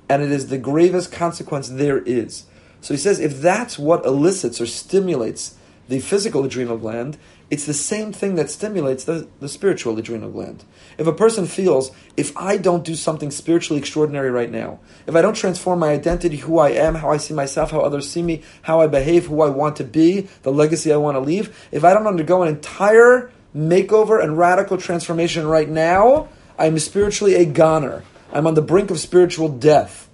and 0.10 0.22
it 0.22 0.32
is 0.32 0.48
the 0.48 0.58
gravest 0.58 1.14
consequence 1.14 1.70
there 1.70 2.00
is. 2.00 2.44
So 2.82 2.94
he 2.94 2.98
says 2.98 3.22
if 3.22 3.40
that's 3.40 3.80
what 3.80 4.06
elicits 4.06 4.60
or 4.60 4.66
stimulates 4.66 5.56
the 5.88 6.00
physical 6.00 6.44
adrenal 6.44 6.78
gland, 6.78 7.18
it's 7.50 7.66
the 7.66 7.74
same 7.74 8.12
thing 8.12 8.36
that 8.36 8.50
stimulates 8.50 9.04
the, 9.04 9.28
the 9.40 9.48
spiritual 9.48 9.98
adrenal 9.98 10.32
gland. 10.32 10.64
If 10.98 11.06
a 11.06 11.14
person 11.14 11.46
feels, 11.46 11.92
if 12.18 12.36
I 12.36 12.58
don't 12.58 12.84
do 12.84 12.96
something 12.96 13.30
spiritually 13.30 13.80
extraordinary 13.80 14.32
right 14.32 14.50
now, 14.50 14.80
if 15.06 15.16
I 15.16 15.22
don't 15.22 15.36
transform 15.36 15.80
my 15.80 15.90
identity, 15.90 16.38
who 16.38 16.58
I 16.58 16.70
am, 16.70 16.96
how 16.96 17.12
I 17.12 17.18
see 17.18 17.34
myself, 17.34 17.72
how 17.72 17.82
others 17.82 18.10
see 18.10 18.24
me, 18.24 18.42
how 18.64 18.82
I 18.82 18.88
behave, 18.88 19.28
who 19.28 19.42
I 19.42 19.50
want 19.50 19.76
to 19.78 19.84
be, 19.84 20.22
the 20.42 20.52
legacy 20.52 20.92
I 20.92 20.98
want 20.98 21.16
to 21.16 21.20
leave, 21.20 21.68
if 21.72 21.84
I 21.84 21.94
don't 21.94 22.08
undergo 22.08 22.42
an 22.42 22.50
entire 22.50 23.32
makeover 23.56 24.22
and 24.24 24.38
radical 24.38 24.78
transformation 24.78 25.46
right 25.46 25.70
now, 25.70 26.30
I'm 26.58 26.80
spiritually 26.80 27.36
a 27.36 27.46
goner. 27.46 28.04
I'm 28.34 28.48
on 28.48 28.56
the 28.56 28.62
brink 28.62 28.90
of 28.90 29.00
spiritual 29.00 29.50
death. 29.50 30.10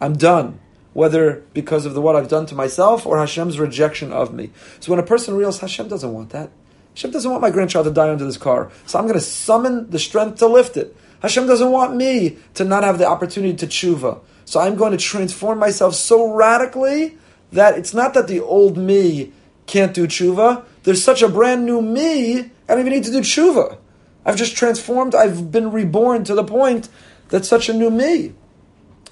I'm 0.00 0.16
done 0.16 0.60
whether 0.94 1.44
because 1.52 1.84
of 1.84 1.92
the 1.92 2.00
what 2.00 2.16
I've 2.16 2.28
done 2.28 2.46
to 2.46 2.54
myself 2.54 3.04
or 3.04 3.18
Hashem's 3.18 3.58
rejection 3.58 4.12
of 4.12 4.32
me. 4.32 4.50
So 4.80 4.92
when 4.92 5.00
a 5.00 5.04
person 5.04 5.34
realizes 5.34 5.60
Hashem 5.60 5.88
doesn't 5.88 6.12
want 6.12 6.30
that, 6.30 6.50
Hashem 6.94 7.10
doesn't 7.10 7.30
want 7.30 7.42
my 7.42 7.50
grandchild 7.50 7.86
to 7.86 7.92
die 7.92 8.10
under 8.10 8.24
this 8.24 8.36
car, 8.36 8.70
so 8.86 8.98
I'm 8.98 9.06
going 9.06 9.18
to 9.18 9.24
summon 9.24 9.90
the 9.90 9.98
strength 9.98 10.38
to 10.38 10.46
lift 10.46 10.76
it. 10.76 10.96
Hashem 11.22 11.46
doesn't 11.46 11.70
want 11.70 11.96
me 11.96 12.38
to 12.54 12.64
not 12.64 12.84
have 12.84 12.98
the 12.98 13.06
opportunity 13.06 13.56
to 13.56 13.66
tshuva, 13.66 14.20
so 14.44 14.60
I'm 14.60 14.76
going 14.76 14.92
to 14.92 14.98
transform 14.98 15.58
myself 15.58 15.94
so 15.94 16.32
radically 16.32 17.18
that 17.52 17.76
it's 17.78 17.94
not 17.94 18.14
that 18.14 18.28
the 18.28 18.40
old 18.40 18.76
me 18.76 19.32
can't 19.66 19.94
do 19.94 20.06
tshuva. 20.06 20.64
There's 20.82 21.02
such 21.02 21.22
a 21.22 21.28
brand 21.28 21.64
new 21.64 21.80
me, 21.80 22.38
I 22.38 22.50
don't 22.68 22.80
even 22.80 22.92
need 22.92 23.04
to 23.04 23.12
do 23.12 23.20
tshuva. 23.20 23.78
I've 24.24 24.36
just 24.36 24.56
transformed. 24.56 25.14
I've 25.14 25.52
been 25.52 25.70
reborn 25.70 26.24
to 26.24 26.34
the 26.34 26.44
point 26.44 26.88
that's 27.28 27.48
such 27.48 27.68
a 27.68 27.74
new 27.74 27.90
me. 27.90 28.32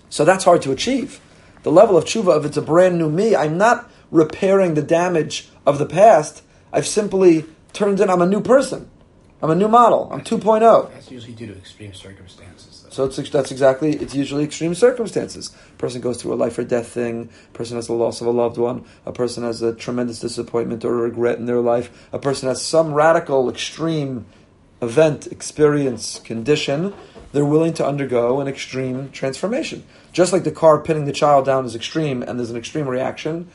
So 0.08 0.24
that's 0.24 0.44
hard 0.44 0.62
to 0.62 0.72
achieve. 0.72 1.20
The 1.62 1.72
level 1.72 1.96
of 1.96 2.04
tshuva, 2.04 2.38
if 2.38 2.44
it's 2.44 2.56
a 2.56 2.62
brand 2.62 2.98
new 2.98 3.10
me, 3.10 3.36
I'm 3.36 3.58
not 3.58 3.90
repairing 4.10 4.74
the 4.74 4.82
damage 4.82 5.48
of 5.66 5.78
the 5.78 5.86
past. 5.86 6.42
I've 6.72 6.86
simply 6.86 7.44
turned 7.72 8.00
in. 8.00 8.10
I'm 8.10 8.22
a 8.22 8.26
new 8.26 8.40
person. 8.40 8.90
I'm 9.42 9.50
a 9.50 9.56
new 9.56 9.66
model. 9.66 10.08
I'm 10.12 10.20
2.0. 10.20 10.92
That's 10.92 11.10
usually 11.10 11.32
due 11.32 11.48
to 11.48 11.56
extreme 11.56 11.92
circumstances. 11.92 12.82
Though. 12.84 12.90
So 12.90 13.04
it's, 13.04 13.30
that's 13.30 13.50
exactly, 13.50 13.94
it's 13.94 14.14
usually 14.14 14.44
extreme 14.44 14.72
circumstances. 14.74 15.50
A 15.74 15.78
person 15.78 16.00
goes 16.00 16.22
through 16.22 16.34
a 16.34 16.36
life 16.36 16.56
or 16.58 16.64
death 16.64 16.88
thing, 16.88 17.28
a 17.48 17.52
person 17.52 17.76
has 17.76 17.88
the 17.88 17.92
loss 17.92 18.20
of 18.20 18.28
a 18.28 18.30
loved 18.30 18.56
one, 18.56 18.84
a 19.04 19.10
person 19.10 19.42
has 19.42 19.60
a 19.60 19.74
tremendous 19.74 20.20
disappointment 20.20 20.84
or 20.84 20.94
regret 20.94 21.38
in 21.38 21.46
their 21.46 21.60
life, 21.60 22.08
a 22.12 22.20
person 22.20 22.48
has 22.48 22.62
some 22.62 22.94
radical, 22.94 23.50
extreme 23.50 24.26
event, 24.80 25.26
experience, 25.26 26.20
condition, 26.20 26.94
they're 27.32 27.44
willing 27.44 27.74
to 27.74 27.86
undergo 27.86 28.40
an 28.40 28.46
extreme 28.46 29.10
transformation. 29.10 29.82
Just 30.12 30.32
like 30.32 30.44
the 30.44 30.52
car 30.52 30.78
pinning 30.80 31.04
the 31.04 31.12
child 31.12 31.46
down 31.46 31.64
is 31.64 31.74
extreme 31.74 32.22
and 32.22 32.38
there's 32.38 32.50
an 32.50 32.56
extreme 32.56 32.86
reaction 32.86 33.48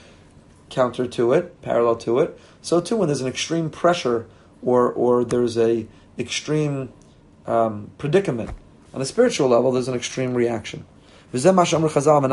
counter 0.69 1.07
to 1.07 1.31
it, 1.33 1.61
parallel 1.61 1.95
to 1.95 2.19
it, 2.19 2.37
so 2.67 2.81
too, 2.81 2.97
when 2.97 3.07
there's 3.07 3.21
an 3.21 3.29
extreme 3.29 3.69
pressure 3.69 4.27
or 4.61 4.91
or 4.91 5.23
there's 5.23 5.57
a 5.57 5.87
extreme 6.19 6.89
um, 7.45 7.91
predicament 7.97 8.49
on 8.93 9.01
a 9.01 9.05
spiritual 9.05 9.47
level, 9.47 9.71
there's 9.71 9.87
an 9.87 9.95
extreme 9.95 10.33
reaction. 10.33 10.85
So 11.31 11.39
divrei 11.39 12.27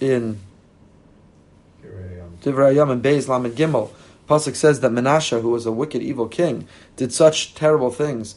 in 0.00 0.40
divrei 2.40 2.74
yam 2.76 2.90
and 2.90 3.02
beis 3.02 3.28
and 3.28 3.54
gimel. 3.54 3.90
Pasuk 4.26 4.56
says 4.56 4.80
that 4.80 4.90
Menashe, 4.90 5.38
who 5.42 5.50
was 5.50 5.66
a 5.66 5.72
wicked, 5.72 6.00
evil 6.00 6.28
king, 6.28 6.66
did 6.96 7.12
such 7.12 7.54
terrible 7.54 7.90
things 7.90 8.36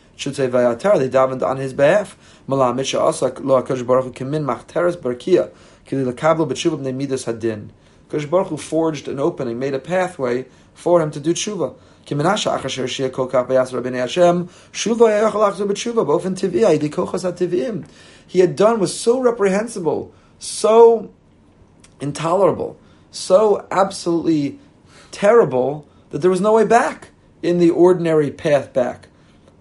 Should 0.21 0.35
say 0.35 0.47
v'yatar. 0.47 0.99
They 0.99 1.09
davened 1.09 1.41
on 1.41 1.57
his 1.57 1.73
behalf. 1.73 2.15
Malamit 2.47 2.85
she'asak 2.85 3.43
lo 3.43 3.61
hakadosh 3.61 3.85
baruch 3.87 4.05
hu 4.05 4.11
kimin 4.11 4.45
machteres 4.45 4.95
barkia 4.95 5.49
kili 5.87 6.05
lekablo 6.05 6.47
b'tshuva 6.47 6.77
b'nei 6.79 6.93
midas 6.93 7.25
hadin. 7.25 7.71
Hakadosh 8.07 8.29
baruch 8.29 8.59
forged 8.59 9.07
an 9.07 9.19
opening, 9.19 9.57
made 9.57 9.73
a 9.73 9.79
pathway 9.79 10.45
for 10.75 11.01
him 11.01 11.09
to 11.09 11.19
do 11.19 11.33
tshuva. 11.33 11.73
Ki 12.05 12.13
Menashe 12.13 12.55
achasher 12.55 12.83
shia 12.85 13.11
kol 13.11 13.25
kaf 13.25 13.47
v'yas 13.47 13.71
rabbeinu 13.71 13.97
Hashem 13.97 14.47
shuva 14.71 15.31
yachal 15.31 15.51
achzu 15.51 15.65
b'tshuva 15.65 16.05
b'ofen 16.05 16.37
tiv'i 16.37 16.61
aydi 16.61 16.89
kochas 16.89 17.23
ha-tiv'im 17.23 17.87
he 18.31 18.39
had 18.39 18.55
done 18.55 18.79
was 18.79 18.97
so 18.97 19.19
reprehensible, 19.19 20.13
so 20.39 21.11
intolerable, 21.99 22.79
so 23.11 23.67
absolutely 23.69 24.57
terrible 25.11 25.85
that 26.11 26.19
there 26.19 26.31
was 26.31 26.39
no 26.39 26.53
way 26.53 26.63
back 26.63 27.09
in 27.43 27.57
the 27.57 27.71
ordinary 27.71 28.31
path 28.31 28.71
back 28.71 29.09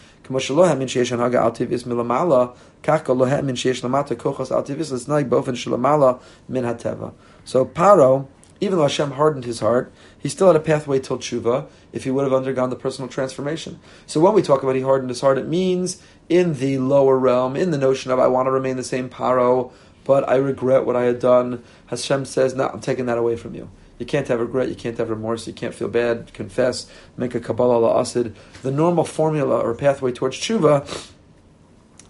כמו 0.30 0.40
שלא 0.40 0.66
האמין 0.66 0.88
שיש 0.88 1.12
הנהגה 1.12 1.44
על 1.44 1.50
טבעיס 1.50 1.86
מלמעלה, 1.86 2.46
כך 2.82 3.08
גם 3.08 3.18
לא 3.18 3.26
האמין 3.26 3.56
שיש 3.56 3.84
למטה 3.84 4.14
כוחס 4.14 4.52
על 4.52 4.60
טבעיס 4.60 4.92
לצנאי 4.92 5.24
באופן 5.24 5.54
שלמעלה 5.54 6.12
מן 6.48 6.64
הטבע. 6.64 7.08
So 7.46 7.64
Paro, 7.64 8.26
even 8.60 8.78
though 8.78 8.82
Hashem 8.82 9.12
hardened 9.12 9.44
his 9.44 9.60
heart, 9.60 9.92
he 10.18 10.28
still 10.28 10.48
had 10.48 10.56
a 10.56 10.60
pathway 10.60 10.98
till 10.98 11.18
tshuva 11.18 11.66
if 11.92 12.04
he 12.04 12.10
would 12.10 12.24
have 12.24 12.32
undergone 12.32 12.70
the 12.70 12.76
personal 12.76 13.08
transformation. 13.08 13.78
So 14.06 14.18
when 14.20 14.34
we 14.34 14.42
talk 14.42 14.62
about 14.62 14.74
he 14.74 14.82
hardened 14.82 15.10
his 15.10 15.20
heart, 15.20 15.38
it 15.38 15.46
means 15.46 16.02
in 16.28 16.54
the 16.54 16.78
lower 16.78 17.18
realm, 17.18 17.54
in 17.54 17.70
the 17.70 17.78
notion 17.78 18.10
of 18.10 18.18
I 18.18 18.26
want 18.26 18.46
to 18.46 18.50
remain 18.50 18.76
the 18.76 18.84
same 18.84 19.08
paro, 19.08 19.72
but 20.04 20.28
I 20.28 20.36
regret 20.36 20.86
what 20.86 20.96
I 20.96 21.02
had 21.02 21.18
done. 21.18 21.62
Hashem 21.86 22.24
says, 22.24 22.54
No, 22.54 22.68
I'm 22.68 22.80
taking 22.80 23.06
that 23.06 23.18
away 23.18 23.36
from 23.36 23.54
you. 23.54 23.70
You 24.01 24.07
can't 24.07 24.27
have 24.29 24.39
regret, 24.39 24.67
you 24.67 24.73
can't 24.73 24.97
have 24.97 25.11
remorse, 25.11 25.45
you 25.45 25.53
can't 25.53 25.75
feel 25.75 25.87
bad, 25.87 26.33
confess, 26.33 26.89
make 27.17 27.35
a 27.35 27.39
Kabbalah 27.39 27.87
la'asid. 27.87 28.33
The 28.63 28.71
normal 28.71 29.03
formula 29.03 29.59
or 29.59 29.75
pathway 29.75 30.11
towards 30.11 30.37
tshuva, 30.37 31.11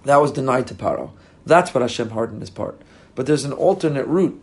that 0.06 0.22
was 0.22 0.32
denied 0.32 0.68
to 0.68 0.74
Paro. 0.74 1.12
That's 1.46 1.74
what 1.74 1.82
Hashem 1.82 2.12
hardened 2.12 2.40
his 2.40 2.50
part. 2.50 2.82
But 3.14 3.26
there's 3.26 3.44
an 3.44 3.52
alternate 3.52 4.08
route. 4.08 4.42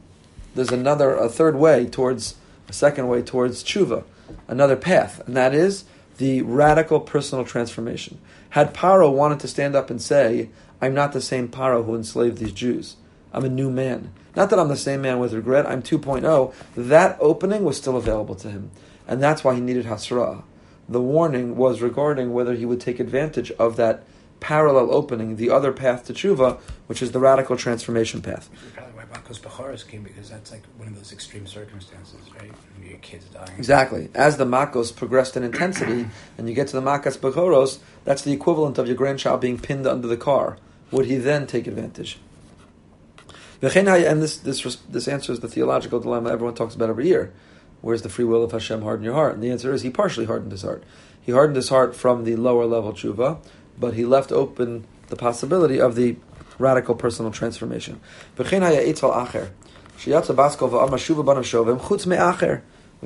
There's 0.54 0.70
another, 0.70 1.14
a 1.14 1.30
third 1.30 1.56
way 1.56 1.86
towards, 1.86 2.34
a 2.68 2.74
second 2.74 3.08
way 3.08 3.22
towards 3.22 3.64
tshuva, 3.64 4.04
another 4.46 4.76
path, 4.76 5.26
and 5.26 5.34
that 5.34 5.54
is 5.54 5.84
the 6.18 6.42
radical 6.42 7.00
personal 7.00 7.46
transformation. 7.46 8.18
Had 8.50 8.74
Paro 8.74 9.10
wanted 9.10 9.40
to 9.40 9.48
stand 9.48 9.74
up 9.74 9.88
and 9.88 10.02
say, 10.02 10.50
I'm 10.82 10.92
not 10.92 11.14
the 11.14 11.22
same 11.22 11.48
Paro 11.48 11.86
who 11.86 11.94
enslaved 11.94 12.36
these 12.36 12.52
Jews, 12.52 12.96
I'm 13.32 13.46
a 13.46 13.48
new 13.48 13.70
man. 13.70 14.12
Not 14.38 14.50
that 14.50 14.60
I'm 14.60 14.68
the 14.68 14.76
same 14.76 15.02
man 15.02 15.18
with 15.18 15.32
regret, 15.32 15.66
I'm 15.66 15.82
2.0, 15.82 16.54
that 16.76 17.18
opening 17.20 17.64
was 17.64 17.76
still 17.76 17.96
available 17.96 18.36
to 18.36 18.48
him. 18.48 18.70
And 19.08 19.20
that's 19.20 19.42
why 19.42 19.56
he 19.56 19.60
needed 19.60 19.86
Hasra. 19.86 20.44
The 20.88 21.00
warning 21.00 21.56
was 21.56 21.82
regarding 21.82 22.32
whether 22.32 22.54
he 22.54 22.64
would 22.64 22.80
take 22.80 23.00
advantage 23.00 23.50
of 23.58 23.74
that 23.78 24.04
parallel 24.38 24.94
opening, 24.94 25.34
the 25.34 25.50
other 25.50 25.72
path 25.72 26.06
to 26.06 26.12
tshuva, 26.12 26.60
which 26.86 27.02
is 27.02 27.10
the 27.10 27.18
radical 27.18 27.56
transformation 27.56 28.22
path. 28.22 28.48
Probably 28.74 28.92
why 28.94 29.06
Makas 29.06 29.40
Bachoros 29.40 29.84
came 29.84 30.04
because 30.04 30.30
that's 30.30 30.52
like 30.52 30.62
one 30.76 30.86
of 30.86 30.94
those 30.94 31.10
extreme 31.10 31.48
circumstances, 31.48 32.20
right? 32.40 32.52
Your 32.80 32.98
kids 32.98 33.24
dying. 33.24 33.58
Exactly. 33.58 34.08
As 34.14 34.36
the 34.36 34.44
makos 34.44 34.94
progressed 34.94 35.36
in 35.36 35.42
intensity, 35.42 36.06
and 36.38 36.48
you 36.48 36.54
get 36.54 36.68
to 36.68 36.80
the 36.80 36.86
makas 36.86 37.18
bachoros, 37.18 37.80
that's 38.04 38.22
the 38.22 38.30
equivalent 38.30 38.78
of 38.78 38.86
your 38.86 38.94
grandchild 38.94 39.40
being 39.40 39.58
pinned 39.58 39.84
under 39.84 40.06
the 40.06 40.16
car. 40.16 40.58
Would 40.92 41.06
he 41.06 41.16
then 41.16 41.48
take 41.48 41.66
advantage? 41.66 42.20
And 43.60 44.22
this, 44.22 44.36
this, 44.38 44.76
this 44.88 45.08
answers 45.08 45.40
the 45.40 45.48
theological 45.48 46.00
dilemma 46.00 46.30
everyone 46.30 46.54
talks 46.54 46.74
about 46.74 46.90
every 46.90 47.08
year. 47.08 47.32
Where's 47.80 48.02
the 48.02 48.08
free 48.08 48.24
will 48.24 48.42
of 48.42 48.52
Hashem 48.52 48.82
harden 48.82 49.04
your 49.04 49.14
heart? 49.14 49.34
And 49.34 49.42
the 49.42 49.50
answer 49.50 49.72
is 49.72 49.82
he 49.82 49.90
partially 49.90 50.26
hardened 50.26 50.52
his 50.52 50.62
heart. 50.62 50.82
He 51.20 51.32
hardened 51.32 51.56
his 51.56 51.68
heart 51.68 51.94
from 51.94 52.24
the 52.24 52.36
lower 52.36 52.66
level 52.66 52.92
tshuva, 52.92 53.38
but 53.78 53.94
he 53.94 54.04
left 54.04 54.32
open 54.32 54.86
the 55.08 55.16
possibility 55.16 55.80
of 55.80 55.94
the 55.94 56.16
radical 56.58 56.94
personal 56.94 57.30
transformation. 57.30 58.00
We 58.36 58.44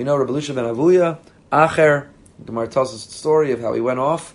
know 0.05 0.17
Rabbi 0.17 0.31
Elisha 0.31 0.55
ben 0.55 0.65
Avuya, 0.65 1.19
Acher, 1.53 2.09
Gemara 2.45 2.69
tells 2.69 2.95
us 2.95 3.07
the 3.07 3.13
story 3.13 3.53
of 3.53 3.61
how 3.61 3.73
he 3.73 3.81
went 3.81 3.99
off, 3.99 4.35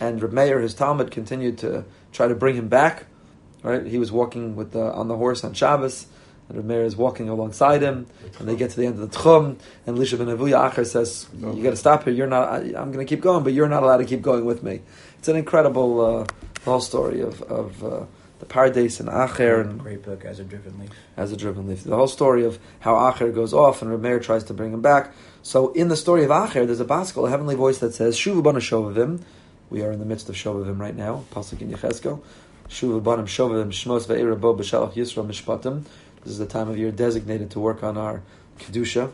and 0.00 0.22
Reb 0.22 0.32
Meir, 0.32 0.60
his 0.60 0.74
talmid, 0.74 1.10
continued 1.10 1.58
to 1.58 1.84
try 2.12 2.28
to 2.28 2.34
bring 2.34 2.56
him 2.56 2.68
back. 2.68 3.06
Right, 3.62 3.84
he 3.86 3.98
was 3.98 4.12
walking 4.12 4.54
with 4.54 4.72
the, 4.72 4.92
on 4.92 5.08
the 5.08 5.16
horse 5.16 5.42
on 5.42 5.52
Shabbos, 5.52 6.06
and 6.48 6.56
Reb 6.58 6.66
Meir 6.66 6.84
is 6.84 6.94
walking 6.96 7.28
alongside 7.28 7.82
him, 7.82 8.06
and 8.38 8.48
they 8.48 8.54
get 8.54 8.70
to 8.70 8.76
the 8.76 8.86
end 8.86 9.00
of 9.00 9.10
the 9.10 9.18
Tchum, 9.18 9.58
and 9.86 9.96
Elisha 9.96 10.16
ben 10.16 10.28
Avuya 10.28 10.70
Acher 10.70 10.86
says, 10.86 11.26
"You 11.36 11.62
got 11.62 11.70
to 11.70 11.76
stop 11.76 12.04
here. 12.04 12.12
You're 12.12 12.28
not. 12.28 12.48
I, 12.48 12.56
I'm 12.58 12.92
going 12.92 13.04
to 13.04 13.04
keep 13.04 13.20
going, 13.20 13.42
but 13.42 13.52
you're 13.52 13.68
not 13.68 13.82
allowed 13.82 13.98
to 13.98 14.04
keep 14.04 14.22
going 14.22 14.44
with 14.44 14.62
me." 14.62 14.82
It's 15.18 15.28
an 15.28 15.36
incredible 15.36 16.00
uh, 16.00 16.26
whole 16.64 16.80
story 16.80 17.20
of 17.20 17.42
of 17.42 17.84
uh, 17.84 18.04
the 18.38 18.46
Pardes 18.46 19.00
and 19.00 19.08
Acher 19.08 19.60
and 19.60 19.80
Great 19.80 20.02
book, 20.04 20.24
As 20.24 20.38
a 20.38 20.44
Driven 20.44 20.78
Leaf. 20.78 20.90
as 21.16 21.32
a 21.32 21.36
driven 21.36 21.66
leaf. 21.66 21.82
The 21.82 21.96
whole 21.96 22.06
story 22.06 22.44
of 22.44 22.58
how 22.78 22.94
Acher 22.94 23.34
goes 23.34 23.52
off 23.52 23.82
and 23.82 23.90
Reb 23.90 24.00
Meir 24.00 24.20
tries 24.20 24.44
to 24.44 24.54
bring 24.54 24.72
him 24.72 24.80
back. 24.80 25.12
So 25.42 25.72
in 25.72 25.88
the 25.88 25.96
story 25.96 26.22
of 26.22 26.30
Acher, 26.30 26.64
there's 26.64 26.78
a 26.80 26.84
baskal, 26.84 27.26
a 27.26 27.30
heavenly 27.30 27.56
voice 27.56 27.78
that 27.78 27.94
says, 27.94 28.16
Shuvu 28.16 28.42
bana 28.42 28.60
shovavim. 28.60 29.22
We 29.70 29.82
are 29.82 29.90
in 29.90 29.98
the 29.98 30.04
midst 30.04 30.28
of 30.28 30.36
shovavim 30.36 30.78
right 30.78 30.94
now, 30.94 31.24
Pasuk 31.32 31.60
in 31.60 31.70
Yecheskel. 31.70 32.22
Shuvu 32.68 33.00
banam 33.02 33.26
shovavim 33.26 33.68
shmos 33.68 34.06
ve'era 34.06 34.38
bo 34.38 34.54
b'shalach 34.54 34.94
yisro 34.94 35.26
mishpatim. 35.26 35.84
This 36.22 36.32
is 36.32 36.38
the 36.38 36.46
time 36.46 36.68
of 36.68 36.76
year 36.76 36.90
designated 36.90 37.50
to 37.52 37.60
work 37.60 37.82
on 37.82 37.96
our 37.96 38.22
Kedusha. 38.58 39.12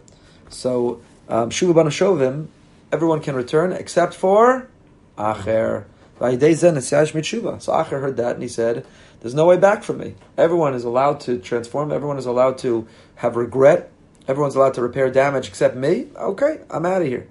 So, 0.48 1.00
um, 1.28 1.50
Shuvu 1.50 1.74
bana 1.74 1.90
shovavim, 1.90 2.48
everyone 2.92 3.20
can 3.20 3.34
return 3.34 3.72
except 3.72 4.14
for 4.14 4.68
Acher. 5.16 5.84
So 6.18 6.26
Acher 6.26 8.00
heard 8.00 8.16
that 8.18 8.34
and 8.34 8.42
he 8.42 8.48
said, 8.48 8.86
there's 9.20 9.34
no 9.34 9.46
way 9.46 9.56
back 9.56 9.82
for 9.82 9.94
me. 9.94 10.14
Everyone 10.38 10.74
is 10.74 10.84
allowed 10.84 11.20
to 11.20 11.38
transform. 11.38 11.90
Everyone 11.90 12.18
is 12.18 12.26
allowed 12.26 12.58
to 12.58 12.86
have 13.16 13.36
regret. 13.36 13.90
Everyone's 14.28 14.54
allowed 14.54 14.74
to 14.74 14.82
repair 14.82 15.10
damage 15.10 15.48
except 15.48 15.76
me. 15.76 16.08
Okay, 16.14 16.60
I'm 16.70 16.86
out 16.86 17.02
of 17.02 17.08
here. 17.08 17.26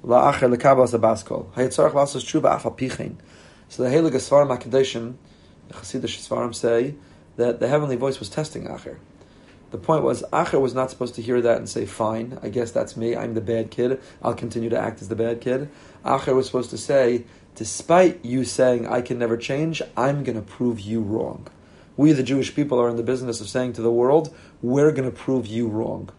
So 0.00 0.10
the 0.12 0.18
Helig 3.90 4.14
Svarim 4.14 4.58
HaKadoshim, 4.58 5.14
the 5.68 5.74
Chassidish 5.74 6.26
Svarim 6.26 6.54
say 6.54 6.94
that 7.36 7.60
the 7.60 7.68
heavenly 7.68 7.96
voice 7.96 8.18
was 8.18 8.28
testing 8.28 8.66
Acher. 8.66 8.98
The 9.70 9.78
point 9.78 10.02
was, 10.02 10.22
Acher 10.32 10.60
was 10.60 10.72
not 10.72 10.90
supposed 10.90 11.14
to 11.16 11.22
hear 11.22 11.42
that 11.42 11.58
and 11.58 11.68
say, 11.68 11.84
fine, 11.84 12.38
I 12.42 12.48
guess 12.48 12.70
that's 12.70 12.96
me, 12.96 13.14
I'm 13.14 13.34
the 13.34 13.42
bad 13.42 13.70
kid, 13.70 14.00
I'll 14.22 14.34
continue 14.34 14.70
to 14.70 14.78
act 14.78 15.02
as 15.02 15.08
the 15.08 15.16
bad 15.16 15.40
kid. 15.40 15.68
Acher 16.04 16.34
was 16.34 16.46
supposed 16.46 16.70
to 16.70 16.78
say, 16.78 17.24
despite 17.54 18.24
you 18.24 18.44
saying 18.44 18.86
I 18.86 19.02
can 19.02 19.18
never 19.18 19.36
change, 19.36 19.82
I'm 19.96 20.24
going 20.24 20.36
to 20.36 20.42
prove 20.42 20.80
you 20.80 21.00
wrong. 21.00 21.48
We, 21.98 22.12
the 22.12 22.22
Jewish 22.22 22.54
people, 22.54 22.80
are 22.80 22.88
in 22.88 22.96
the 22.96 23.02
business 23.02 23.40
of 23.40 23.48
saying 23.48 23.74
to 23.74 23.82
the 23.82 23.90
world, 23.90 24.34
we're 24.62 24.92
going 24.92 25.10
to 25.10 25.16
prove 25.16 25.46
you 25.46 25.66
wrong. 25.66 26.10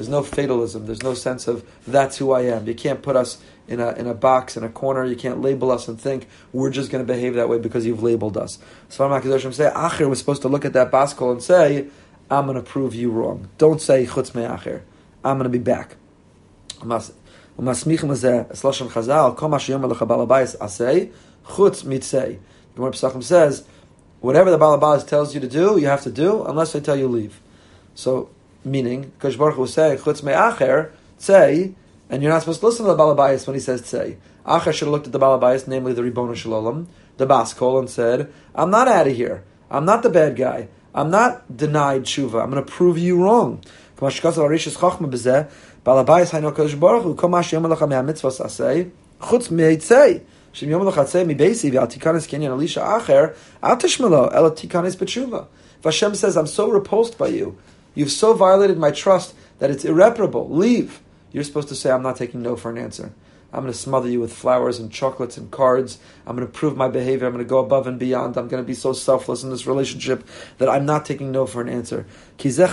There's 0.00 0.08
no 0.08 0.22
fatalism. 0.22 0.86
There's 0.86 1.02
no 1.02 1.14
sense 1.14 1.48
of 1.48 1.64
that's 1.86 2.18
who 2.18 2.32
I 2.32 2.42
am. 2.42 2.66
You 2.66 2.74
can't 2.74 3.02
put 3.02 3.16
us 3.16 3.38
in 3.66 3.80
a 3.80 3.92
in 3.92 4.06
a 4.06 4.14
box 4.14 4.56
in 4.56 4.62
a 4.62 4.68
corner. 4.68 5.04
You 5.04 5.16
can't 5.16 5.40
label 5.40 5.70
us 5.70 5.88
and 5.88 5.98
think 6.00 6.28
we're 6.52 6.70
just 6.70 6.90
going 6.90 7.04
to 7.04 7.10
behave 7.12 7.34
that 7.34 7.48
way 7.48 7.58
because 7.58 7.86
you've 7.86 8.02
labeled 8.02 8.36
us. 8.36 8.58
So 8.88 9.08
Hakadoshim 9.08 9.54
say 9.54 9.70
Acher 9.74 10.08
was 10.08 10.18
supposed 10.18 10.42
to 10.42 10.48
look 10.48 10.64
at 10.64 10.74
that 10.74 10.90
baskol 10.90 11.32
and 11.32 11.42
say, 11.42 11.86
I'm 12.30 12.44
going 12.44 12.56
to 12.56 12.62
prove 12.62 12.94
you 12.94 13.10
wrong. 13.10 13.48
Don't 13.56 13.80
say 13.80 14.04
chutz 14.04 14.34
me 14.34 14.42
Acher. 14.42 14.82
I'm 15.24 15.38
going 15.38 15.50
to 15.50 15.58
be 15.58 15.58
back. 15.58 15.96
ומשמיכים 17.58 18.10
לזה, 18.10 18.42
סלושן 18.54 18.88
חז"ל, 18.88 19.30
כל 19.36 19.48
מה 19.48 19.58
שיאמר 19.58 19.88
לך 19.88 20.02
בעל 20.02 20.20
הבית 20.20 20.48
עשה, 20.60 20.92
חוץ 21.44 21.84
מצי. 21.84 22.36
Gemara 22.76 22.90
Pesachim 22.92 23.22
says, 23.22 23.62
whatever 24.20 24.50
the 24.50 24.58
Baal 24.58 24.78
Abayis 24.78 25.06
tells 25.06 25.34
you 25.34 25.40
to 25.40 25.48
do, 25.48 25.78
you 25.78 25.86
have 25.86 26.02
to 26.02 26.10
do, 26.10 26.44
unless 26.44 26.72
they 26.72 26.80
tell 26.80 26.96
you 26.96 27.08
leave. 27.08 27.40
So, 27.94 28.28
meaning, 28.64 29.12
Kosh 29.18 29.36
Baruch 29.36 29.54
Hu 29.54 29.62
was 29.62 29.74
saying, 29.74 29.98
chutz 29.98 30.22
me'acher, 30.22 30.90
tzei, 31.18 31.74
and 32.10 32.22
you're 32.22 32.32
not 32.32 32.42
supposed 32.42 32.60
to 32.60 32.66
listen 32.66 32.84
to 32.84 32.92
the 32.92 32.96
Baal 32.96 33.14
Abayis 33.14 33.46
when 33.46 33.54
he 33.54 33.60
says 33.60 33.82
tzei. 33.82 34.16
Acher 34.44 34.72
should 34.72 34.86
have 34.86 34.92
looked 34.92 35.06
at 35.06 35.12
the 35.12 35.18
Baal 35.18 35.38
Abayis, 35.38 35.66
namely 35.66 35.92
the 35.92 36.02
Ribbon 36.02 36.34
Shalom, 36.34 36.88
the 37.16 37.26
Baskol, 37.26 37.78
and 37.78 37.90
said, 37.90 38.32
I'm 38.54 38.70
not 38.70 38.88
out 38.88 39.06
of 39.06 39.16
here. 39.16 39.44
I'm 39.70 39.84
not 39.84 40.02
the 40.02 40.10
bad 40.10 40.36
guy. 40.36 40.68
I'm 40.94 41.10
not 41.10 41.56
denied 41.56 42.04
tshuva. 42.04 42.42
I'm 42.42 42.50
going 42.50 42.64
to 42.64 42.70
prove 42.70 42.98
you 42.98 43.22
wrong. 43.22 43.62
Kama 43.96 44.10
shkasav 44.10 44.48
arishis 44.48 44.76
chachma 44.76 45.10
b'zeh, 45.10 45.50
Baal 45.84 46.04
Abayis 46.04 46.30
haino 46.30 46.54
Kosh 46.54 46.74
Baruch 46.74 47.02
Hu, 47.02 47.14
kol 47.14 47.30
ma 47.30 47.40
she'yom 47.42 47.64
lecha 47.64 47.88
me'amitzvos 47.88 48.44
asei, 48.44 48.90
chutz 49.20 49.50
me'etzei. 49.50 50.22
שאם 50.56 50.70
יום 50.70 50.88
לך 50.88 51.00
צא 51.00 51.24
מבייסי 51.26 51.70
ועל 51.70 51.86
תיכנס 51.86 52.26
קניין 52.26 52.52
על 52.52 52.60
אישה 52.60 52.96
אחר, 52.96 53.24
אל 53.64 53.74
תשמע 53.74 54.08
לו, 54.08 54.30
אלא 54.34 54.48
תיכנס 54.48 54.96
בתשובה. 55.02 55.40
Vashem 55.82 56.16
says, 56.16 56.36
I'm 56.36 56.46
so 56.46 56.70
repulsed 56.70 57.18
by 57.18 57.28
you. 57.28 57.58
You've 57.93 58.11
so 58.11 58.33
violated 58.33 58.77
my 58.77 58.91
trust 58.91 59.35
that 59.59 59.71
it's 59.71 59.85
irreparable. 59.85 60.49
Leave. 60.49 61.01
You're 61.31 61.43
supposed 61.43 61.69
to 61.69 61.75
say, 61.75 61.91
I'm 61.91 62.03
not 62.03 62.17
taking 62.17 62.41
no 62.41 62.55
for 62.55 62.69
an 62.69 62.77
answer. 62.77 63.13
I'm 63.53 63.61
going 63.61 63.73
to 63.73 63.77
smother 63.77 64.07
you 64.09 64.21
with 64.21 64.31
flowers 64.31 64.79
and 64.79 64.91
chocolates 64.91 65.37
and 65.37 65.51
cards. 65.51 65.99
I'm 66.25 66.35
going 66.37 66.47
to 66.47 66.53
prove 66.53 66.77
my 66.77 66.87
behavior. 66.87 67.27
I'm 67.27 67.33
going 67.33 67.43
to 67.43 67.49
go 67.49 67.59
above 67.59 67.85
and 67.85 67.99
beyond. 67.99 68.37
I'm 68.37 68.47
going 68.47 68.63
to 68.63 68.67
be 68.67 68.73
so 68.73 68.93
selfless 68.93 69.43
in 69.43 69.49
this 69.49 69.67
relationship 69.67 70.25
that 70.57 70.69
I'm 70.69 70.85
not 70.85 71.05
taking 71.05 71.31
no 71.31 71.45
for 71.45 71.61
an 71.61 71.67
answer. 71.67 72.05
Because 72.37 72.57
when 72.57 72.71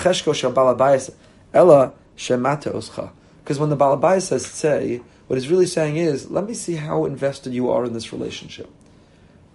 the 3.70 3.76
Balabai 3.76 4.22
says 4.22 4.46
say, 4.46 5.00
what 5.26 5.37
he's 5.37 5.48
really 5.48 5.66
saying 5.66 5.96
is, 5.96 6.31
let 6.31 6.46
me 6.46 6.54
see 6.54 6.76
how 6.76 7.04
invested 7.07 7.52
you 7.52 7.70
are 7.70 7.85
in 7.85 7.92
this 7.92 8.12
relationship. 8.12 8.70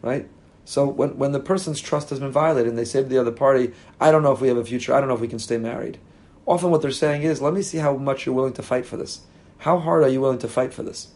Right? 0.02 0.28
So 0.66 0.88
when, 0.88 1.18
when 1.18 1.32
the 1.34 1.40
person's 1.40 1.82
trust 1.82 2.10
has 2.10 2.20
been 2.20 2.32
violated 2.32 2.70
and 2.70 2.78
they 2.78 2.86
say 2.86 3.04
to 3.04 3.10
the 3.10 3.18
other 3.18 3.32
party, 3.32 3.74
I 4.00 4.12
don't 4.12 4.24
know 4.24 4.32
if 4.32 4.42
we 4.42 4.48
have 4.48 4.58
a 4.58 4.64
future, 4.64 4.94
I 4.94 5.00
don't 5.00 5.10
know 5.10 5.16
if 5.16 5.22
we 5.22 5.28
can 5.28 5.40
stay 5.40 5.58
married. 5.58 6.00
Often 6.46 6.72
what 6.72 6.82
they're 6.82 6.92
saying 6.92 7.24
is, 7.24 7.42
let 7.42 7.54
me 7.54 7.62
see 7.62 7.78
how 7.78 7.96
much 7.96 8.26
you're 8.26 8.36
willing 8.36 8.54
to 8.54 8.64
fight 8.64 8.86
for 8.86 8.98
this. 8.98 9.22
How 9.60 9.80
hard 9.80 10.04
are 10.04 10.10
you 10.10 10.22
willing 10.22 10.40
to 10.40 10.48
fight 10.48 10.74
for 10.74 10.84
this? 10.84 11.14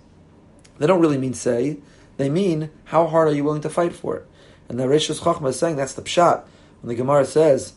They 0.77 0.87
don't 0.87 1.01
really 1.01 1.17
mean 1.17 1.33
say, 1.33 1.79
they 2.17 2.29
mean 2.29 2.69
how 2.85 3.07
hard 3.07 3.27
are 3.27 3.33
you 3.33 3.43
willing 3.43 3.61
to 3.61 3.69
fight 3.69 3.93
for 3.93 4.17
it. 4.17 4.27
And 4.69 4.79
the 4.79 4.85
Reishis 4.85 5.21
Chochmah 5.21 5.49
is 5.49 5.59
saying 5.59 5.75
that's 5.75 5.93
the 5.93 6.01
pshat. 6.01 6.43
When 6.81 6.89
the 6.89 6.95
Gemara 6.95 7.25
says, 7.25 7.73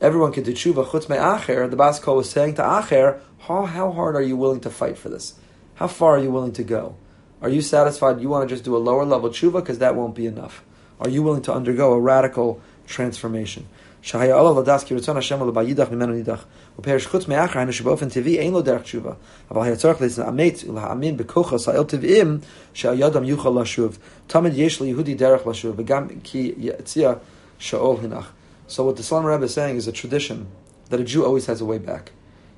everyone 0.00 0.32
can 0.32 0.44
do 0.44 0.52
tshuva 0.52 0.86
chutz 0.86 1.08
me 1.08 1.16
acher, 1.16 1.70
the 1.70 1.76
Baskol 1.76 2.16
was 2.16 2.30
saying 2.30 2.54
to 2.54 2.62
acher, 2.62 3.20
how, 3.40 3.66
how 3.66 3.92
hard 3.92 4.16
are 4.16 4.22
you 4.22 4.36
willing 4.36 4.60
to 4.60 4.70
fight 4.70 4.98
for 4.98 5.08
this? 5.08 5.34
How 5.74 5.86
far 5.86 6.16
are 6.16 6.22
you 6.22 6.30
willing 6.30 6.52
to 6.52 6.64
go? 6.64 6.96
Are 7.42 7.48
you 7.48 7.62
satisfied 7.62 8.20
you 8.20 8.28
want 8.28 8.48
to 8.48 8.54
just 8.54 8.64
do 8.64 8.76
a 8.76 8.78
lower 8.78 9.04
level 9.04 9.30
tshuva 9.30 9.60
because 9.60 9.78
that 9.78 9.96
won't 9.96 10.14
be 10.14 10.26
enough? 10.26 10.62
Are 11.00 11.08
you 11.08 11.22
willing 11.22 11.42
to 11.42 11.52
undergo 11.52 11.92
a 11.92 12.00
radical 12.00 12.60
transformation? 12.86 13.66
So 14.02 14.18
what 14.18 14.64
the 28.96 29.02
Slonim 29.02 29.24
Rebbe 29.24 29.44
is 29.44 29.52
saying 29.52 29.76
is 29.76 29.88
a 29.88 29.92
tradition 29.92 30.46
that 30.88 31.00
a 31.00 31.04
Jew 31.04 31.24
always 31.24 31.46
has 31.46 31.60
a 31.60 31.64
way 31.64 31.78
back. 31.78 32.12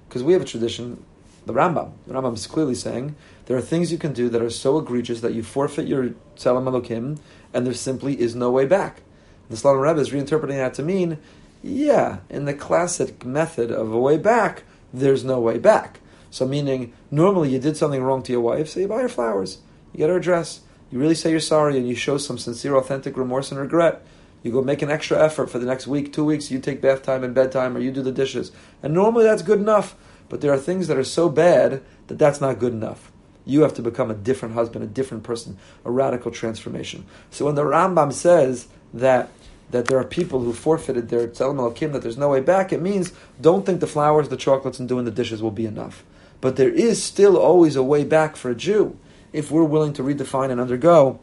Because 0.08 0.22
we 0.22 0.34
have 0.34 0.42
a 0.42 0.44
tradition 0.44 1.02
the 1.46 1.52
Rambam. 1.52 1.92
The 2.06 2.14
Rambam 2.14 2.34
is 2.34 2.46
clearly 2.46 2.74
saying 2.74 3.14
there 3.46 3.56
are 3.56 3.62
things 3.62 3.90
you 3.90 3.98
can 3.98 4.12
do 4.12 4.28
that 4.28 4.42
are 4.42 4.50
so 4.50 4.78
egregious 4.78 5.20
that 5.20 5.34
you 5.34 5.42
forfeit 5.42 5.86
your 5.86 6.10
Tzelem 6.36 6.64
Elokim, 6.64 7.18
and 7.52 7.66
there 7.66 7.74
simply 7.74 8.20
is 8.20 8.34
no 8.34 8.50
way 8.50 8.64
back. 8.64 9.02
The 9.50 9.56
Slonim 9.56 9.82
Rebbe 9.82 10.00
is 10.00 10.10
reinterpreting 10.10 10.56
that 10.56 10.74
to 10.74 10.82
mean, 10.82 11.18
yeah, 11.62 12.18
in 12.30 12.44
the 12.44 12.54
classic 12.54 13.24
method 13.24 13.70
of 13.70 13.92
a 13.92 13.98
way 13.98 14.16
back, 14.16 14.64
there's 14.92 15.24
no 15.24 15.40
way 15.40 15.58
back. 15.58 16.00
So 16.30 16.46
meaning, 16.46 16.92
normally 17.10 17.50
you 17.50 17.58
did 17.58 17.76
something 17.76 18.02
wrong 18.02 18.22
to 18.22 18.32
your 18.32 18.40
wife, 18.40 18.68
so 18.68 18.80
you 18.80 18.88
buy 18.88 19.02
her 19.02 19.08
flowers, 19.08 19.58
you 19.92 19.98
get 19.98 20.08
her 20.08 20.16
a 20.16 20.20
dress, 20.20 20.60
you 20.90 20.98
really 20.98 21.14
say 21.14 21.30
you're 21.30 21.40
sorry, 21.40 21.76
and 21.76 21.86
you 21.88 21.94
show 21.94 22.18
some 22.18 22.38
sincere, 22.38 22.76
authentic 22.76 23.16
remorse 23.16 23.50
and 23.50 23.60
regret. 23.60 24.04
You 24.42 24.50
go 24.50 24.62
make 24.62 24.82
an 24.82 24.90
extra 24.90 25.22
effort 25.22 25.50
for 25.50 25.58
the 25.58 25.66
next 25.66 25.86
week, 25.86 26.12
two 26.12 26.24
weeks, 26.24 26.50
you 26.50 26.58
take 26.58 26.80
bath 26.80 27.02
time 27.02 27.22
and 27.22 27.34
bedtime, 27.34 27.76
or 27.76 27.80
you 27.80 27.92
do 27.92 28.02
the 28.02 28.12
dishes. 28.12 28.50
And 28.82 28.92
normally 28.92 29.24
that's 29.24 29.42
good 29.42 29.60
enough. 29.60 29.94
But 30.32 30.40
there 30.40 30.50
are 30.50 30.56
things 30.56 30.88
that 30.88 30.96
are 30.96 31.04
so 31.04 31.28
bad 31.28 31.82
that 32.06 32.18
that's 32.18 32.40
not 32.40 32.58
good 32.58 32.72
enough. 32.72 33.12
You 33.44 33.60
have 33.60 33.74
to 33.74 33.82
become 33.82 34.10
a 34.10 34.14
different 34.14 34.54
husband, 34.54 34.82
a 34.82 34.88
different 34.88 35.24
person, 35.24 35.58
a 35.84 35.90
radical 35.90 36.30
transformation. 36.30 37.04
So 37.30 37.44
when 37.44 37.54
the 37.54 37.64
Rambam 37.64 38.14
says 38.14 38.68
that 38.94 39.28
that 39.72 39.86
there 39.86 39.98
are 39.98 40.04
people 40.04 40.40
who 40.40 40.54
forfeited 40.54 41.10
their 41.10 41.28
tzelem 41.28 41.56
elokim, 41.56 41.92
that 41.92 42.00
there's 42.00 42.16
no 42.16 42.30
way 42.30 42.40
back, 42.40 42.72
it 42.72 42.80
means 42.80 43.12
don't 43.42 43.66
think 43.66 43.80
the 43.80 43.86
flowers, 43.86 44.30
the 44.30 44.38
chocolates, 44.38 44.78
and 44.78 44.88
doing 44.88 45.04
the 45.04 45.10
dishes 45.10 45.42
will 45.42 45.50
be 45.50 45.66
enough. 45.66 46.02
But 46.40 46.56
there 46.56 46.70
is 46.70 47.02
still 47.02 47.36
always 47.36 47.76
a 47.76 47.82
way 47.82 48.02
back 48.02 48.34
for 48.34 48.50
a 48.50 48.54
Jew 48.54 48.96
if 49.34 49.50
we're 49.50 49.64
willing 49.64 49.92
to 49.94 50.02
redefine 50.02 50.50
and 50.50 50.62
undergo 50.62 51.20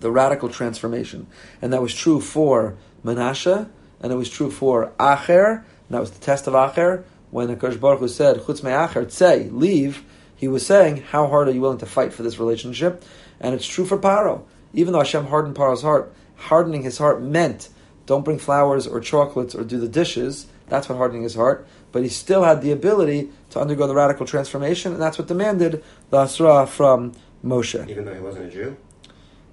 the 0.00 0.10
radical 0.10 0.50
transformation. 0.50 1.28
And 1.62 1.72
that 1.72 1.80
was 1.80 1.94
true 1.94 2.20
for 2.20 2.76
Menashe, 3.02 3.70
and 4.02 4.12
it 4.12 4.16
was 4.16 4.28
true 4.28 4.50
for 4.50 4.92
Acher, 5.00 5.56
and 5.56 5.64
that 5.88 6.00
was 6.00 6.10
the 6.10 6.20
test 6.20 6.46
of 6.46 6.52
Acher. 6.52 7.04
When 7.30 7.54
Akash 7.54 7.78
Baruch 7.78 8.00
Hu 8.00 8.08
said, 8.08 8.38
Chutz 8.38 8.62
Acher, 8.62 9.10
say, 9.10 9.48
leave, 9.50 10.04
he 10.34 10.48
was 10.48 10.64
saying, 10.64 10.98
how 10.98 11.26
hard 11.26 11.48
are 11.48 11.52
you 11.52 11.60
willing 11.60 11.78
to 11.78 11.86
fight 11.86 12.12
for 12.12 12.22
this 12.22 12.38
relationship? 12.38 13.04
And 13.40 13.54
it's 13.54 13.66
true 13.66 13.84
for 13.84 13.98
Paro. 13.98 14.42
Even 14.72 14.92
though 14.92 15.00
Hashem 15.00 15.26
hardened 15.26 15.56
Paro's 15.56 15.82
heart, 15.82 16.12
hardening 16.36 16.82
his 16.82 16.98
heart 16.98 17.22
meant 17.22 17.68
don't 18.06 18.24
bring 18.24 18.38
flowers 18.38 18.86
or 18.86 19.00
chocolates 19.00 19.54
or 19.54 19.64
do 19.64 19.78
the 19.78 19.88
dishes. 19.88 20.46
That's 20.68 20.88
what 20.88 20.96
hardening 20.96 21.22
his 21.24 21.34
heart. 21.34 21.66
But 21.92 22.02
he 22.02 22.08
still 22.08 22.42
had 22.42 22.62
the 22.62 22.72
ability 22.72 23.30
to 23.50 23.60
undergo 23.60 23.86
the 23.86 23.94
radical 23.94 24.24
transformation, 24.24 24.92
and 24.92 25.00
that's 25.02 25.18
what 25.18 25.28
demanded 25.28 25.84
the 26.08 26.16
Hasra 26.16 26.66
from 26.68 27.12
Moshe, 27.44 27.88
Even 27.88 28.04
though 28.06 28.14
he 28.14 28.20
wasn't 28.20 28.46
a 28.46 28.50
Jew? 28.50 28.76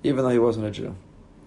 even 0.04 0.24
though 0.24 0.30
he 0.30 0.40
wasn't 0.40 0.66
a 0.66 0.72
Jew. 0.72 0.96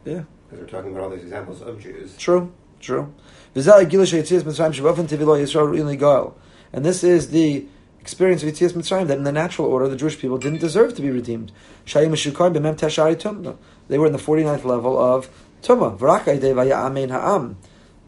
Yeah. 0.05 0.23
Because 0.51 0.65
we're 0.65 0.71
talking 0.71 0.91
about 0.91 1.05
all 1.05 1.11
these 1.11 1.23
examples 1.23 1.63
of 1.63 1.81
Jews. 1.81 2.17
True, 2.17 2.53
true. 2.81 3.13
V'zeh 3.56 3.90
Gilish 3.90 4.14
Yetzias 4.18 4.44
Mitzrayim 4.44 4.74
shebafen 4.74 5.08
tivi 5.08 5.26
lo 5.26 5.36
Yisrael 5.38 5.68
ru'in 5.72 5.86
li'goel. 5.86 6.34
And 6.72 6.84
this 6.84 7.04
is 7.04 7.30
the 7.30 7.66
experience 8.00 8.44
of 8.44 8.50
Yetzias 8.50 8.74
Mitzrayim 8.74 9.08
that 9.08 9.18
in 9.18 9.24
the 9.24 9.32
natural 9.32 9.68
order 9.68 9.88
the 9.88 9.96
Jewish 9.96 10.20
people 10.20 10.38
didn't 10.38 10.60
deserve 10.60 10.96
to 10.96 11.02
be 11.02 11.10
redeemed. 11.10 11.52
Shayim 11.86 12.10
Meshukar 12.10 12.54
b'mem 12.54 12.76
teshari 12.76 13.16
tumma. 13.16 13.58
They 13.88 13.98
were 13.98 14.08
in 14.08 14.14
the 14.14 14.20
49th 14.20 14.66
level 14.66 15.00
of 15.00 15.30
tumma. 15.62 15.98
V'rakay 15.98 16.40
de 16.40 16.54
vaya 16.54 16.76
amen 16.76 17.10
ha'am. 17.10 17.58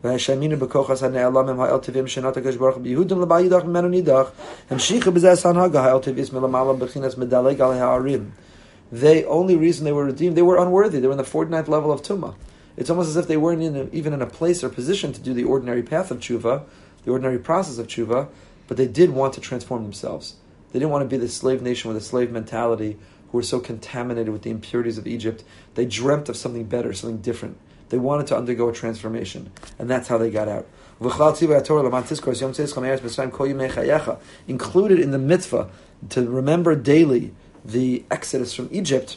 והשאמינו 0.04 0.58
בכוחס 0.58 1.04
הנעלמים 1.04 1.62
האלטיבים 1.62 2.08
שנת 2.08 2.38
הקדוש 2.38 2.56
ברוך 2.56 2.76
הוא 2.76 2.84
ביהודים 2.84 3.22
לבא 3.22 3.40
יידח 3.40 3.64
ממנו 3.64 3.88
נידח 3.88 4.32
המשיכו 4.70 5.12
בזה 5.12 5.32
הסנהגה 5.32 5.82
האלטיביס 5.82 6.34
מלמעלה 6.34 6.74
בחינס 6.74 7.18
מדלג 7.18 7.62
על 7.62 7.72
הערים. 7.72 8.30
They, 8.94 9.24
only 9.26 9.56
reason 9.56 9.84
they 9.84 9.92
were 9.92 10.06
redeemed, 10.06 10.36
they 10.36 10.44
were 10.44 10.58
unworthy. 10.58 11.00
They 11.00 11.08
were 11.08 11.14
in 11.14 11.18
the 11.18 11.24
49th 11.24 11.68
level 11.68 11.92
of 11.92 12.02
Tumah. 12.04 12.36
It's 12.77 12.91
almost 12.91 13.11
as 13.11 13.17
if 13.17 13.27
they 13.27 13.37
weren't 13.37 13.63
in 13.63 13.77
a, 13.77 13.89
even 13.93 14.13
in 14.13 14.23
a 14.23 14.27
place 14.27 14.63
or 14.65 14.69
position 14.69 15.13
to 15.13 15.21
do 15.21 15.35
the 15.35 15.45
ordinary 15.45 15.83
path 15.83 16.11
of 16.11 16.21
tshuva, 16.21 16.65
the 17.05 17.11
ordinary 17.11 17.39
process 17.39 17.79
of 17.79 17.87
tshuva, 17.87 18.29
but 18.69 18.77
they 18.77 18.87
did 18.87 19.11
want 19.11 19.35
to 19.35 19.41
transform 19.41 19.83
themselves. 19.83 20.37
They 20.73 20.79
didn't 20.79 20.93
want 20.93 21.03
to 21.03 21.09
be 21.09 21.17
the 21.17 21.29
slave 21.29 21.63
nation 21.63 21.89
with 21.89 21.97
a 21.97 22.05
slave 22.05 22.31
mentality 22.31 22.97
who 23.31 23.39
were 23.39 23.43
so 23.43 23.61
contaminated 23.61 24.33
with 24.33 24.43
the 24.43 24.51
impurities 24.51 24.99
of 24.99 25.07
Egypt. 25.07 25.43
They 25.75 25.87
dreamt 25.87 26.29
of 26.29 26.37
something 26.37 26.65
better, 26.65 26.93
something 26.93 27.21
different. 27.21 27.59
They 27.89 27.99
wanted 27.99 28.29
to 28.29 28.37
undergo 28.37 28.69
a 28.69 28.73
transformation, 28.73 29.51
and 29.79 29.91
that's 29.91 30.07
how 30.07 30.17
they 30.17 30.31
got 30.31 30.49
out. 30.49 30.69
Included 34.49 35.01
in 35.01 35.11
the 35.11 35.19
mitzvah 35.19 35.71
to 36.11 36.31
remember 36.31 36.77
daily 36.77 37.35
the 37.65 38.05
exodus 38.11 38.55
from 38.55 38.69
Egypt. 38.71 39.17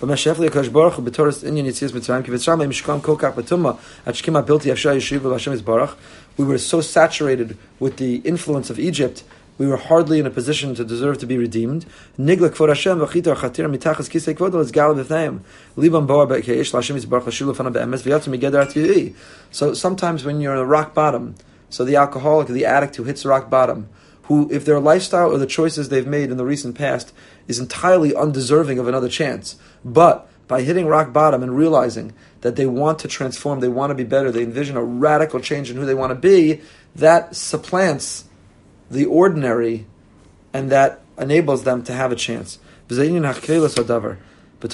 baruch 0.00 0.94
hu 0.94 1.02
b'toras 1.02 1.44
inyan 1.44 1.66
yitzias 1.66 1.92
mitzrayim 1.92 2.24
ki 2.24 2.30
mishkam 2.32 2.98
at 4.06 4.14
yeshiva 4.14 5.20
b'Hashem. 5.20 5.96
We 6.36 6.44
were 6.44 6.58
so 6.58 6.80
saturated 6.80 7.58
with 7.78 7.98
the 7.98 8.16
influence 8.16 8.70
of 8.70 8.78
Egypt 8.78 9.22
we 9.60 9.66
were 9.66 9.76
hardly 9.76 10.18
in 10.18 10.24
a 10.24 10.30
position 10.30 10.74
to 10.74 10.86
deserve 10.86 11.18
to 11.18 11.26
be 11.26 11.36
redeemed. 11.36 11.84
Nigla 12.18 12.48
kvod 12.48 12.68
Hashem 12.68 12.98
v'chitar 12.98 13.36
chatir 13.36 13.70
mitachas 13.70 14.08
kisei 14.08 14.34
kvod. 14.34 14.52
Libam 15.76 16.06
boar 16.06 16.26
l'Hashem 16.26 16.96
l'shilu 16.96 17.54
fana 17.54 17.70
yigedar. 17.70 19.14
So 19.50 19.74
sometimes 19.74 20.24
when 20.24 20.40
you're 20.40 20.54
in 20.54 20.60
a 20.60 20.64
rock 20.64 20.94
bottom, 20.94 21.34
so 21.68 21.84
the 21.84 21.96
alcoholic, 21.96 22.48
the 22.48 22.64
addict 22.64 22.96
who 22.96 23.04
hits 23.04 23.26
rock 23.26 23.50
bottom, 23.50 23.90
who, 24.22 24.48
if 24.50 24.64
their 24.64 24.80
lifestyle 24.80 25.30
or 25.30 25.36
the 25.36 25.44
choices 25.44 25.90
they've 25.90 26.06
made 26.06 26.30
in 26.30 26.38
the 26.38 26.46
recent 26.46 26.74
past 26.74 27.12
is 27.50 27.58
entirely 27.58 28.14
undeserving 28.14 28.78
of 28.78 28.88
another 28.88 29.08
chance, 29.08 29.56
but 29.84 30.28
by 30.48 30.62
hitting 30.62 30.86
rock 30.86 31.12
bottom 31.12 31.42
and 31.42 31.56
realizing 31.56 32.14
that 32.40 32.56
they 32.56 32.66
want 32.66 32.98
to 33.00 33.08
transform, 33.08 33.60
they 33.60 33.68
want 33.68 33.90
to 33.90 33.94
be 33.94 34.04
better, 34.04 34.32
they 34.32 34.42
envision 34.42 34.76
a 34.76 34.82
radical 34.82 35.40
change 35.40 35.70
in 35.70 35.76
who 35.76 35.84
they 35.84 35.94
want 35.94 36.10
to 36.10 36.14
be, 36.14 36.60
that 36.96 37.36
supplants 37.36 38.24
the 38.90 39.04
ordinary, 39.04 39.86
and 40.52 40.70
that 40.70 41.00
enables 41.18 41.64
them 41.64 41.82
to 41.84 41.92
have 41.92 42.10
a 42.10 42.16
chance. 42.16 42.58
So 44.60 44.66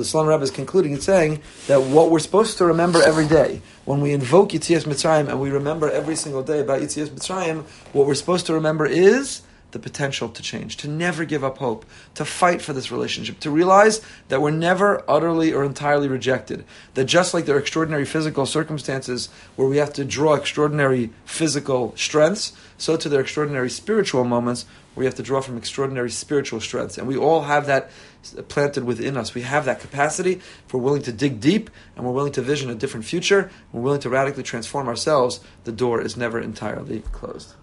the 0.00 0.04
Slonim 0.04 0.28
Rebbe 0.28 0.42
is 0.42 0.50
concluding 0.50 0.92
and 0.94 1.02
saying 1.02 1.40
that 1.68 1.82
what 1.82 2.10
we're 2.10 2.18
supposed 2.18 2.58
to 2.58 2.64
remember 2.64 3.00
every 3.02 3.28
day, 3.28 3.62
when 3.84 4.00
we 4.00 4.12
invoke 4.12 4.50
Yitzias 4.50 4.84
Mitzrayim 4.86 5.28
and 5.28 5.40
we 5.40 5.50
remember 5.50 5.88
every 5.88 6.16
single 6.16 6.42
day 6.42 6.60
about 6.60 6.80
Yitzias 6.80 7.10
Mitzrayim, 7.10 7.62
what 7.92 8.06
we're 8.06 8.14
supposed 8.14 8.46
to 8.46 8.54
remember 8.54 8.86
is 8.86 9.42
the 9.74 9.78
potential 9.78 10.30
to 10.30 10.42
change, 10.42 10.78
to 10.78 10.88
never 10.88 11.26
give 11.26 11.44
up 11.44 11.58
hope, 11.58 11.84
to 12.14 12.24
fight 12.24 12.62
for 12.62 12.72
this 12.72 12.90
relationship, 12.90 13.38
to 13.40 13.50
realize 13.50 14.00
that 14.28 14.40
we're 14.40 14.50
never 14.50 15.04
utterly 15.06 15.52
or 15.52 15.64
entirely 15.64 16.08
rejected. 16.08 16.64
That 16.94 17.04
just 17.04 17.34
like 17.34 17.44
there 17.44 17.56
are 17.56 17.60
extraordinary 17.60 18.06
physical 18.06 18.46
circumstances 18.46 19.28
where 19.56 19.68
we 19.68 19.76
have 19.76 19.92
to 19.94 20.04
draw 20.04 20.34
extraordinary 20.34 21.10
physical 21.26 21.94
strengths, 21.96 22.52
so 22.78 22.96
to 22.96 23.08
their 23.08 23.20
extraordinary 23.20 23.68
spiritual 23.68 24.24
moments 24.24 24.64
where 24.94 25.02
we 25.02 25.06
have 25.06 25.16
to 25.16 25.22
draw 25.22 25.40
from 25.40 25.58
extraordinary 25.58 26.10
spiritual 26.10 26.60
strengths. 26.60 26.96
And 26.96 27.06
we 27.06 27.16
all 27.16 27.42
have 27.42 27.66
that 27.66 27.90
planted 28.48 28.84
within 28.84 29.16
us. 29.16 29.34
We 29.34 29.42
have 29.42 29.64
that 29.64 29.80
capacity. 29.80 30.34
If 30.34 30.72
we're 30.72 30.80
willing 30.80 31.02
to 31.02 31.12
dig 31.12 31.40
deep 31.40 31.68
and 31.96 32.06
we're 32.06 32.12
willing 32.12 32.32
to 32.32 32.42
vision 32.42 32.70
a 32.70 32.74
different 32.74 33.04
future, 33.04 33.50
we're 33.72 33.82
willing 33.82 34.00
to 34.00 34.08
radically 34.08 34.44
transform 34.44 34.88
ourselves, 34.88 35.40
the 35.64 35.72
door 35.72 36.00
is 36.00 36.16
never 36.16 36.40
entirely 36.40 37.00
closed. 37.00 37.54